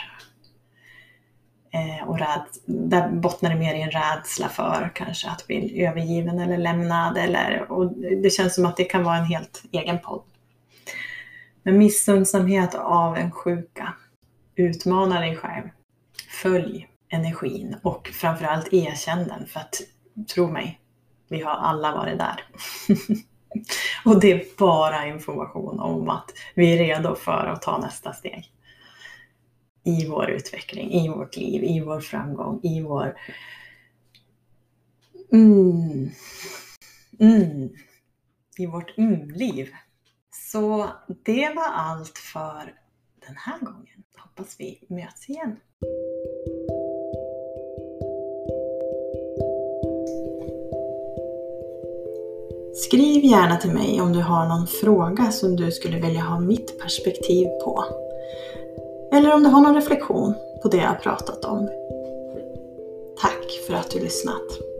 Eh, 1.73 2.09
och 2.09 2.19
räd, 2.19 2.45
där 2.65 3.09
bottnar 3.09 3.49
det 3.49 3.55
mer 3.55 3.73
i 3.73 3.81
en 3.81 3.91
rädsla 3.91 4.49
för 4.49 4.91
kanske 4.95 5.29
att 5.29 5.47
bli 5.47 5.85
övergiven 5.85 6.39
eller 6.39 6.57
lämnad. 6.57 7.17
Eller, 7.17 7.71
och 7.71 7.91
det 8.23 8.29
känns 8.29 8.55
som 8.55 8.65
att 8.65 8.77
det 8.77 8.83
kan 8.83 9.03
vara 9.03 9.17
en 9.17 9.25
helt 9.25 9.63
egen 9.71 9.99
podd. 9.99 10.23
Men 11.63 11.77
missundsamhet 11.77 12.73
och 12.73 12.81
avundsjuka 12.81 13.93
utmana 14.55 15.19
dig 15.19 15.35
själv. 15.35 15.69
Följ 16.41 16.87
energin 17.09 17.75
och 17.83 18.07
framförallt 18.07 18.73
erkänn 18.73 19.27
den 19.27 19.47
för 19.47 19.59
att 19.59 19.81
tro 20.35 20.51
mig, 20.51 20.79
vi 21.29 21.41
har 21.41 21.51
alla 21.51 21.91
varit 21.91 22.17
där. 22.17 22.45
och 24.05 24.19
det 24.19 24.31
är 24.31 24.57
bara 24.57 25.07
information 25.07 25.79
om 25.79 26.09
att 26.09 26.31
vi 26.55 26.73
är 26.73 26.77
redo 26.77 27.15
för 27.15 27.45
att 27.47 27.61
ta 27.61 27.77
nästa 27.77 28.13
steg. 28.13 28.51
I 29.83 30.07
vår 30.07 30.29
utveckling, 30.29 30.91
i 30.91 31.09
vårt 31.09 31.37
liv, 31.37 31.63
i 31.63 31.79
vår 31.79 31.99
framgång, 31.99 32.59
i 32.63 32.81
vår... 32.81 33.17
Mm. 35.31 36.09
Mm. 37.19 37.69
I 38.57 38.65
vårt 38.65 38.97
mm-liv. 38.97 39.69
Så 40.31 40.89
det 41.25 41.53
var 41.55 41.71
allt 41.73 42.17
för 42.17 42.73
den 43.27 43.35
här 43.37 43.59
gången. 43.59 44.03
Hoppas 44.17 44.55
vi 44.59 44.79
möts 44.89 45.29
igen. 45.29 45.59
Skriv 52.83 53.25
gärna 53.25 53.57
till 53.57 53.71
mig 53.71 54.01
om 54.01 54.13
du 54.13 54.21
har 54.21 54.47
någon 54.47 54.67
fråga 54.67 55.31
som 55.31 55.55
du 55.55 55.71
skulle 55.71 55.99
vilja 55.99 56.21
ha 56.21 56.39
mitt 56.39 56.79
perspektiv 56.79 57.47
på. 57.47 57.85
Eller 59.11 59.33
om 59.33 59.43
du 59.43 59.49
har 59.49 59.61
någon 59.61 59.75
reflektion 59.75 60.33
på 60.61 60.67
det 60.67 60.77
jag 60.77 61.01
pratat 61.01 61.45
om. 61.45 61.69
Tack 63.21 63.51
för 63.67 63.73
att 63.73 63.91
du 63.91 63.99
lyssnat. 63.99 64.72